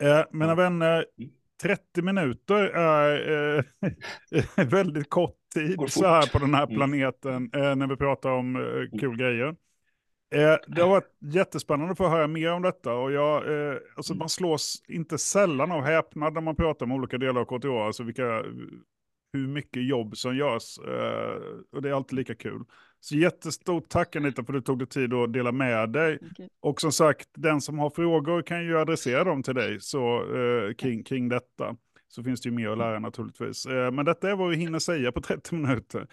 Eh, 0.04 0.24
mina 0.32 0.56
vänner, 0.56 1.06
30 1.62 2.02
minuter 2.02 2.64
är 2.64 3.58
eh, 3.58 3.64
väldigt 4.66 5.10
kort 5.10 5.36
tid 5.54 5.80
så 5.90 6.08
här 6.08 6.32
på 6.32 6.40
den 6.40 6.54
här 6.54 6.64
mm. 6.64 6.76
planeten 6.76 7.50
eh, 7.54 7.76
när 7.76 7.88
vi 7.88 7.96
pratar 7.96 8.32
om 8.32 8.56
eh, 8.56 8.62
mm. 8.62 9.00
kul 9.00 9.18
grejer. 9.18 9.56
Eh, 10.36 10.56
det 10.68 10.82
har 10.82 10.90
varit 10.90 11.18
jättespännande 11.34 11.92
att 11.92 11.98
få 11.98 12.08
höra 12.08 12.28
mer 12.28 12.52
om 12.52 12.62
detta 12.62 12.94
och 12.94 13.12
jag, 13.12 13.44
alltså 13.96 14.14
man 14.14 14.30
slås 14.30 14.84
inte 14.88 15.18
sällan 15.18 15.72
av 15.72 15.82
häpnad 15.82 16.34
när 16.34 16.42
man 16.42 16.56
pratar 16.56 16.86
om 16.86 16.92
olika 16.92 17.18
delar 17.18 17.42
av 17.42 17.46
KTH, 17.46 17.68
alltså 17.68 18.04
vilka, 18.04 18.44
hur 19.34 19.48
mycket 19.48 19.88
jobb 19.88 20.18
som 20.18 20.36
görs. 20.38 20.78
Och 21.72 21.82
det 21.82 21.90
är 21.90 21.94
alltid 21.94 22.16
lika 22.16 22.36
kul. 22.36 22.64
Så 23.00 23.16
jättestort 23.16 23.90
tack 23.90 24.16
Anita 24.16 24.44
för 24.44 24.54
att 24.54 24.58
du 24.58 24.62
tog 24.62 24.80
dig 24.80 24.88
tid 24.88 25.14
att 25.14 25.34
dela 25.34 25.52
med 25.52 25.90
dig. 25.90 26.20
Okay. 26.32 26.50
Och 26.60 26.82
som 26.82 26.92
sagt, 26.92 27.30
den 27.34 27.62
som 27.62 27.80
har 27.80 27.90
frågor 27.90 28.42
kan 28.42 28.66
ju 28.66 28.80
adressera 28.80 29.24
dem 29.24 29.44
till 29.44 29.56
dig 29.56 29.82
så, 29.82 30.36
eh, 30.38 30.74
kring, 30.74 31.04
kring 31.04 31.30
detta. 31.30 31.76
Så 32.08 32.24
finns 32.24 32.42
det 32.42 32.50
ju 32.50 32.56
mer 32.56 32.70
att 32.70 32.78
lära 32.78 33.00
naturligtvis. 33.00 33.66
Eh, 33.66 33.92
men 33.92 34.06
detta 34.06 34.30
är 34.30 34.36
vad 34.36 34.50
vi 34.50 34.56
hinner 34.56 34.80
säga 34.80 35.12
på 35.12 35.22
30 35.22 35.56
minuter. 35.56 36.08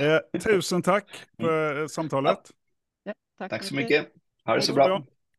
Eh, 0.00 0.40
tusen 0.40 0.82
tack 0.82 1.24
för 1.40 1.86
samtalet. 1.86 2.38
Ja, 3.04 3.12
tack, 3.38 3.50
tack 3.50 3.62
så 3.62 3.74
mycket. 3.74 4.06
Ha 4.44 4.54
det 4.54 4.62
så 4.62 4.74
bra. 4.74 5.04